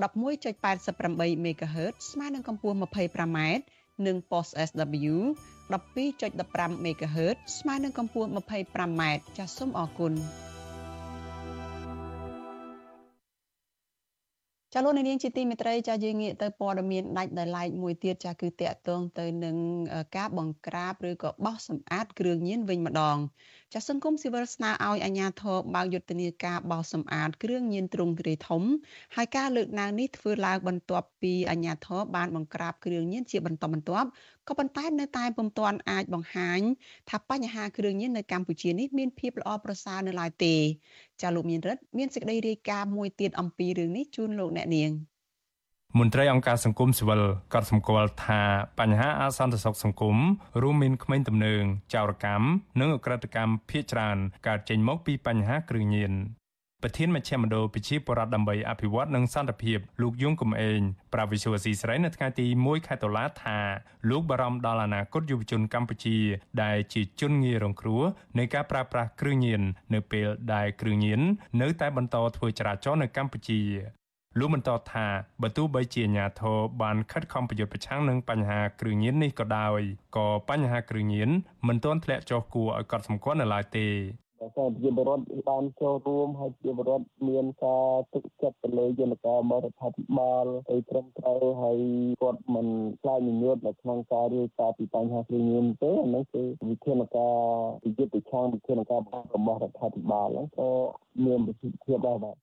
[0.00, 3.38] 11.88 MHz ស្មើនឹងកម្ពស់ 25m
[4.06, 5.14] និង post SW
[5.72, 9.02] 12.15 MHz ស្មើនឹងកម្ពស់ 25m
[9.38, 10.14] ចាសសូមអរគុណ
[14.74, 19.56] ចាលោកនាងជាទីមេត្រីចាយើងងាកទៅព័ត៌មានដាច់ដោយឡែកមួយទៀតចាគឺតកតងទៅនឹង
[20.16, 23.16] ការបង្ក្រាបឬក៏បោះសម្អាតគ្រឿងញៀនវិញម្ដង
[23.74, 28.62] ចាសសង្គមស៊ីវិលស្នើឲ្យអាជ្ញាធរបើកយុទ្ធនាការបោសសម្អាតគ្រឿងញៀនទ្រង់ទ្រាយធំ
[29.16, 34.08] ហើយការលើកឡើងនេះធ្វើឡើងបន្ទាប់ពីអាជ្ញាធរបានបង្ក្រាបគ្រឿងញៀនជាបន្តបន្ទាប់
[34.48, 36.60] ក៏ប៉ុន្តែនៅតែពុំទាន់អាចបង្ហាញ
[37.10, 40.54] ថាបញ្ហាគ្រឿងញៀននៅកម្ពុជានេះមានភាពល្អប្រសើរនៅឡើយទេ
[41.22, 44.92] ចាលោកមានរិទ្ធមានសេចក្តីរាយការណ៍មួយទៀតអំពីរឿងនេះជូនលោកអ្នកនាង
[45.98, 47.22] មន្ត្រីអង្គការសង្គមស៊ីវិល
[47.54, 48.42] ក៏សម្គាល់ថា
[48.78, 50.16] បញ្ហាអសន្តិសុខសង្គម
[50.62, 51.64] រួមមានក្មេងទំនើង
[51.94, 52.46] ចោរកម្ម
[52.80, 56.12] និងអក្រិតកម្មភ ieck ច្រើនកើតចេញមកពីបញ្ហាគ្រឿងញៀន
[56.82, 60.80] ប្រធានមជ្ឈមណ្ឌលប្រជាពលរដ្ឋដើម្បីអភិវឌ្ឍនិងសន្តិភាពលោកយងកំឯង
[61.12, 63.58] ប្រាវិសុវស៊ីស្រីនៅថ្ងៃទី1ខែតុលាថា
[64.10, 66.18] លោកបារម្ភដល់អនាគតយុវជនកម្ពុជា
[66.62, 68.02] ដែលជាជនងាយរងគ្រោះ
[68.38, 69.62] នៃការប្រើប្រាស់គ្រឿងញៀន
[69.94, 71.20] នៅពេលដែលគ្រឿងញៀន
[71.62, 73.62] នៅតែបន្តធ្វើចរាចរណ៍នៅកម្ពុជា
[74.38, 75.06] លោកបន្តថា
[75.42, 79.80] បើទោះបីជាអាញាធរបានខិតខំប្រយុទ្ធប្រឆាំងនឹងបញ្ហាគ្រឿងញៀននេះក៏ដោយ
[80.16, 81.30] ក៏បញ្ហាគ្រឿងញៀន
[81.68, 83.88] មិនទាន់ធ្លាក់ចុះគួរឲ្យកត់សម្គាល់នៅឡើយទេ
[84.40, 91.78] តែប្រជាពលរដ្ឋបានចូលរួមហើយប្រជាពលរដ្ឋមានការទុកចិត្តទៅលើយន្តការរបស់រដ្ឋាភិបាលឲ្យត្រឹមត្រូវហើយ
[92.22, 92.66] គាត់មិន
[93.02, 97.36] ខ្លាចញញួតនៅក្នុងការរាយការណ៍ពីបញ្ហាគ្រឿងញៀនទេអានេះគឺវិធានការ
[97.84, 99.00] វិយុទ្ធប្រឆាំងវិធានការ
[99.34, 100.70] របស់រដ្ឋាភិបាលហ្នឹងក៏
[101.24, 102.36] មានប្រសិទ្ធភាពដែរបាទ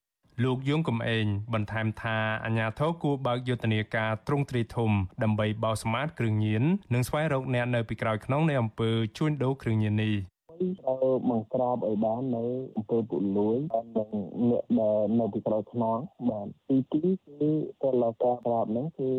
[0.44, 4.92] លោកយងកំឯងបន្ថែមថាអាញាធរគួរបើកយុទ្ធនាការទ្រង់ទ្រាយធំ
[5.24, 6.64] ដើម្បីបោសសម្អាតគ្រឿងញៀន
[6.94, 10.16] និងស្វែងរកអ្នកនៅពីក្រោយខ្នងនៃអំពើជួញដូរគ្រឿងញៀននេះ
[10.82, 13.58] ត្រូវបង្ក្រាបឲ្យបាននៅអំពើពុលួយ
[13.98, 14.10] និង
[14.50, 15.98] អ្នកដែលនៅពីក្រោយខ្នង
[16.30, 17.52] បាទទីទីគឺ
[17.84, 19.10] តលការក្រាបហ្នឹងគឺ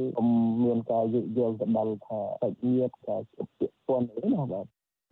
[0.65, 4.67] មានការយោគយល់ទៅដល់ថាសាច់ញាតិការជពាក់ព័ន្ធនេះណាបាទ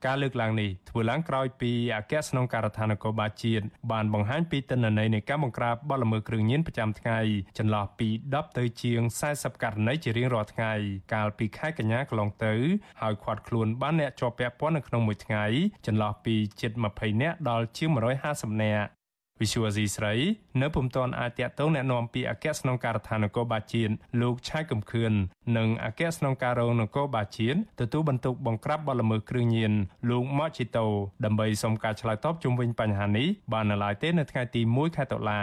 [0.06, 7.18] ការលើកឡើងនេះធ្វើឡើងក្រោយពីអគ្គស្នងការដ្ឋាននគរបាលជាតិបានបង្ហាញពីទិន្នន័យនៃការបង្ក្រាបបទល្មើសគ្រឿងញៀនប្រចាំថ្ងៃ
[7.58, 9.00] ចន្លោះពី10ទៅជាង
[9.32, 10.72] 40ករណីជារៀងរាល់ថ្ងៃ
[11.14, 12.54] កាលពីខែកញ្ញាកន្លងទៅ
[13.00, 15.44] ហើយឃាត់ខ្លួនបានអ្នកជាប់ពាក់ព័ន្ធនៅក្នុងមួយថ្ងៃ
[15.86, 17.88] ចន្លោះពីជិត20នាក់ដល់ជាង
[18.26, 18.97] 150នាក់
[19.41, 20.13] វិសុវអាស៊ីស្រី
[20.61, 25.13] នៅពុំទាន់អាចតាក់ទងแนะនាំពីអគ្គស្នងការដ្ឋាននគរបាលជាតិលោកឆៃកំខឿន
[25.57, 29.73] និងអគ្គស្នងការរងនគរបាលជាតិទទួលបន្ទុកបង្ក្រាបបទល្មើសគ្រឿងញៀន
[30.09, 30.87] លោកម៉ាជីតូ
[31.25, 35.41] ដើម្បីសុំការឆ្លើយតបជុំវិញបញ្ហានេះបាននៅឡើយទេនៅថ្ងៃទី1ខែតុលា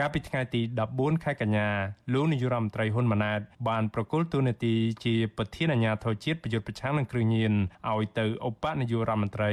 [0.00, 0.60] កាលពីថ្ងៃទី
[0.92, 1.68] 14ខែកញ្ញា
[2.12, 4.74] លោកនាយរដ្ឋមន្ត្រីហ៊ុនម៉ាណែតបានប្រគល់ទូនាទី
[5.04, 7.52] ជាប្រធានអាជ្ញាធរជាតិប្រយុទ្ធប្រឆាំងនឹងគ្រឿងញៀន
[7.90, 9.52] ឲ្យទៅឧបនាយករដ្ឋមន្ត្រី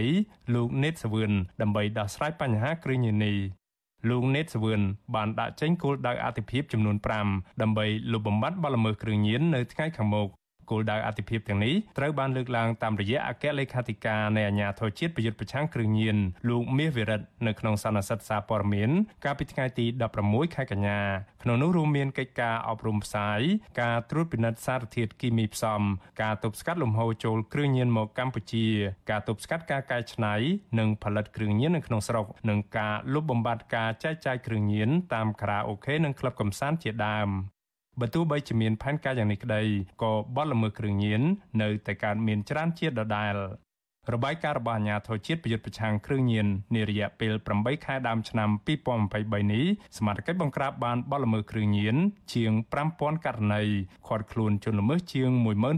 [0.55, 1.31] លោកណេតសវឿន
[1.61, 3.37] ដើម្បីដោះស្រាយបញ្ហាគ្រឿងញៀននេះ
[4.09, 4.81] លោកណេតសវឿន
[5.15, 6.97] បានដាក់ចេញគោលដៅអតិភិបចំនួន
[7.29, 10.29] 5ដើម្បីលុបបំបាត់បទល្មើសគ្រឿងញៀននៅថ្ងៃខាងមុខ
[10.69, 16.17] គោលដៅអតិភិបទាំងនេះត្រូវបានលើកឡើងតាមរយៈអគ្គលេខាធិការនៃអាជ្ញាធរជាតិប្រយុទ្ធប្រឆាំងគ្រឿងញៀន
[16.49, 18.89] លោកមាសវិរិទ្ធនៅក្នុងសន្និសីទសារព័ត៌មាន
[19.25, 19.85] កាលពីថ្ងៃទី
[20.21, 20.99] 16ខែកញ្ញា
[21.43, 23.39] ក្នុងនោះរួមមានកិច្ចការអប់រំផ្សាយ
[23.81, 25.81] ការត្រួតពិនិត្យសារធាតុគីមីផ្សំ
[26.21, 28.67] ការទប់ស្កាត់លំហូរចូលគ្រឿងញៀនមកកម្ពុជា
[29.09, 30.35] ការទប់ស្កាត់ការកែច្នៃ
[30.79, 37.29] និងផលិតគ្រឿងញៀននៅក្នុងស្រុកនិងការលុបបំបាត់ការចែកចាយគ្រឿងញៀនតាមខារ៉ាអូខេនិងក្លឹបកំសាន្តជាដើម
[37.99, 39.61] បើទោះបីជាមានផែនការយ៉ាងនេះក្តី
[40.03, 41.21] ក៏បទល្មើសគ្រឿងញៀន
[41.61, 43.35] នៅតែកើតមានច្រើនជាដដែល
[44.13, 48.49] របាយការណ៍របស់អាជ្ញាធរជាតិប្រយុទ្ធប្រឆាំងគ្រឿងញៀននារយៈពេល8ខែដើមឆ្នាំ
[48.99, 49.65] 2023នេះ
[49.97, 51.95] សមាជិកបង្ក្រាបបានបទល្មើសគ្រឿងញៀន
[52.33, 52.51] ជាង
[52.89, 53.61] 5000ករណី
[54.07, 55.29] ឃាត់ខ្លួនជនល្មើសជាង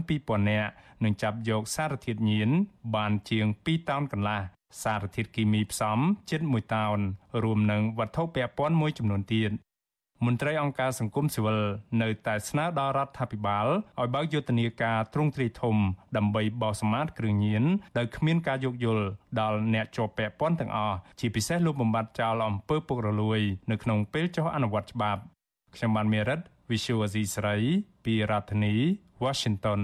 [0.02, 0.70] 12000នាក់
[1.04, 2.50] និងចាប់យកសារធាតុញៀន
[2.96, 4.42] បានជាង2តោនកន្លះ
[4.82, 5.98] សារធាតុគីមីផ្សំ
[6.30, 6.98] ជិត1តោន
[7.42, 9.50] រួមនឹងវត្ថុពាក់ព័ន្ធមួយចំនួនទៀត
[10.24, 11.60] មន្ត្រីអង្គការសង្គមស៊ីវិល
[12.02, 13.66] នៅតែស្នើដល់រដ្ឋាភិបាល
[14.00, 15.76] ឲ្យបើកយុទ្ធនាការទ្រង់ទ្រាយធំ
[16.16, 17.64] ដើម្បីបោះសម្អាតគ្រឿងញៀន
[17.98, 19.04] ដោយគ្មានការយោគយល់
[19.40, 23.40] ដល់អ្នកជាប់ពាក់ព័ន្ធទាំងអស់ជាពិសេសលោកបំបត្តិចោលអំពើពុករលួយ
[23.70, 25.20] នៅក្នុងពេលចុះអនុវត្តច្បាប់
[25.74, 26.40] ខ្ញុំបានមេរិត
[26.70, 27.56] Visual Asia ស្រី
[28.04, 28.74] ពីរដ្ឋធានី
[29.24, 29.80] Washington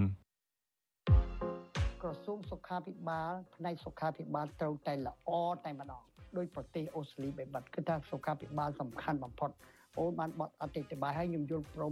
[2.03, 5.31] ក្រសួងសុខាភិបាលផ្នែកសុខាភិបាលត្រូវតែល្អ
[5.65, 6.03] តែម្ដង
[6.39, 9.51] ដោយប្រទេសអូស្ត្រាលីបែបបាត់គឺថាសុខាភិបាលសំខាន់បំផុត
[9.99, 11.87] អូនបានបត់អតិថិបាលឲ្យខ្ញុំយល់ប្រូ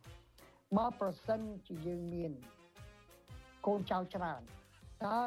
[0.00, 2.30] 100%បើប្រសិនជាយើងមាន
[3.66, 4.40] កូនចៅច្រើន
[5.04, 5.20] តើ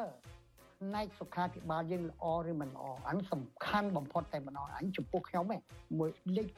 [0.80, 5.60] ផ្នែកសុខាភិបាលយើងល្អឬមិនល្អអានេះសំខាន់បំផុតតែម្ដងអញចំពោះខ្ញុំឯង
[5.98, 6.48] មួយលេខ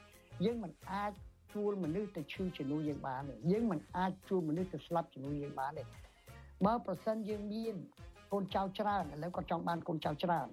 [0.45, 1.13] យើងមិនអាច
[1.53, 5.85] ជួលមនុស្សទៅឈឺជំនួយយើងបានទេយើងមិនអាចជួលមនុស្សទៅស្លាប់ជំនួយយើងបានទេ
[6.67, 7.75] បើប្រសិនយើងមាន
[8.33, 10.47] កូនចៅច្រើនឥឡូវគាត់ចង់បានកូនចៅច្រើន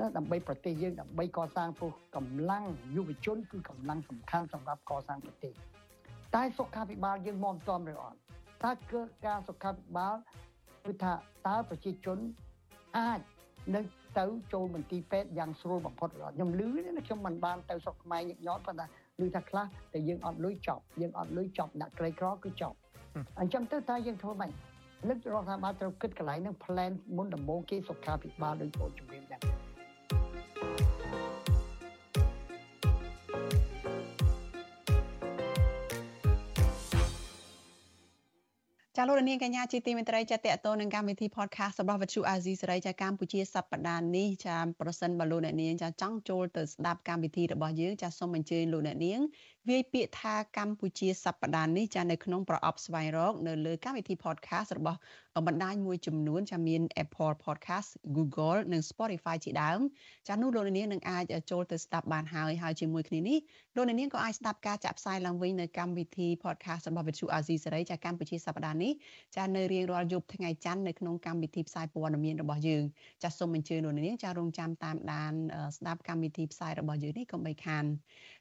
[0.00, 2.64] ណាដើម្បីប្រទេសយើងដើម្បីកសាងព្រោះកម្លាំង
[2.96, 5.52] យុវជនគឺកម្លាំងសំខាន់សម្រាប់កសាងប្រទេស
[6.34, 8.18] តែសុខាភិបាលយើងមកមិនទាន់ឬអត់
[8.64, 10.14] តើគឺការសុខាភិបាល
[10.84, 11.12] គឺថា
[11.46, 12.18] តើប្រជាជន
[12.98, 13.20] អាច
[13.74, 13.84] នឹង
[14.18, 16.60] ទៅចូលមន្ទីរពេទ្យយ៉ាងស្រួលបំផុតឬអត់ខ្ញុំឮ
[16.96, 18.86] ណាខ្ញុំមិនបានទៅស្រុកខ្មែរញឹកញាប់ប៉ុន្តែ
[19.20, 22.76] ឮថាខ្លះតែយើងអត់លុយចប់យើងអត់លុយចប់អ្នកក្រីក្រគឺចប់
[23.40, 24.50] អញ្ចឹងទៅតើយើងធ្វើម៉េច
[25.08, 29.67] លើករដ្ឋាភិបាលត្រូវគិតកន្លែងហ្នឹង plan មុនដំបូងគេសុខាភិបាលដូចបងជំរាបដែរ
[39.00, 49.20] ចាលោកនាងកញ្ញាជាទីមេត្រីចាតតទៅនឹងកម្មវិធី podcast របស់វិទ្យុអាស៊ីសេរីចាកម្ពុជាសប្តាហ៍នេះចាប្រសិនបើលោកអ្នកនាងចាចង់ចូលទៅស្ដាប់កម្មវិធីរបស់យើងចាសូមអញ្ជើញលោកអ្នកនាង
[49.68, 54.98] វាយពាក្យថាកម្ពុជាសប្តាហ៍នេះចានៅក្នុងប្រអប់ស្វែងរកនៅលើកម្មវិធី podcast របស់
[55.46, 59.80] បណ្ដាញមួយចំនួនចាមាន Apple Podcast Google និង Spotify ជាដើម
[60.28, 63.38] ចានោះលោកនាងនឹងអាចចូលទៅស្ដាប់បានហើយហើយជាមួយគ្នានេះ
[63.76, 68.87] លោកនាងក៏អាចស្ដាប់ការចាក់ផ្សាយឡើងវិញនៅកម្មវិធី podcast របស់ Vithu Azizi សេរីចាកម្ពុជាសប្តាហ៍នេះ
[69.36, 72.82] ចានៅរៀងរាល់យប់ថ្ងៃច័ន្ទនៅក្នុងកម្មវិធីផ្សាយព័ត៌មានរបស់យើង
[73.22, 75.32] ចាសូមអញ្ជើញលោកនាងចារងចាំតាមដាន
[75.76, 77.84] ស្ដាប់កម្មវិធីផ្សាយរបស់យើងនេះកុំបីខាន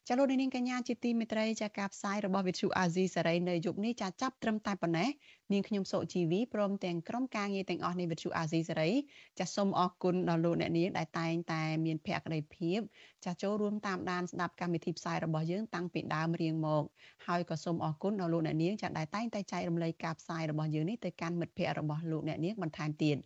[0.09, 5.09] ចាលោកនាងកញ្ញាជាទីមេត្រីចាការផ្សាយរបស់ Vithu Azizi សេរីនៅយប់នេះចាចាប់ត្រឹមតែប៉ុណ្ណេះ
[5.51, 8.91] នាងខ្ញុំសុជីវីព្រមទាំងក្រុមការងារទាំងអស់នៃវិទ្យុអាស៊ីសេរី
[9.39, 12.79] ចាសសូមអរគុណដល់លោកអ្នកនាងដែលតែងតែមានភក្ដីភាព
[13.25, 16.83] ចាសចូលរួមតាមដានស្ដាប់កម្មវិធីផ្សាយរបស់យើងតាំងពីដើមរៀងមក
[17.27, 23.17] ហើយក៏សូមអរគុណដល់លោកអ្នកនាងចាសដែលតែងតែចែករំលែកការផ្សាយរបស់យើងនេះទៅកាន់មិត្តភ័ក្តិរបស់លោកអ្នកនាងបន្ថែមទៀត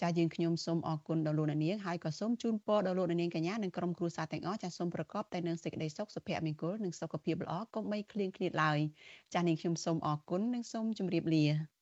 [0.00, 8.78] ចាយើងខ្ញុំសូមអរគុណដល់លោកអ្នកនាងហើយក៏សូមជូនពរដល់លោកអ្នកនាងកញ្ញានិងក្រុមគ្រួសារទាំងអស់ចាសូមប្រកបតែនឹងសេចក្តីសុខសុភមង្គលនិងសុខភាពល្អកុំបីឃ្លៀងឃ្លាតឡើយ
[9.34, 11.75] ចានាងខ្ញុំសូមអរគុណនិងសូមជម្រាបលា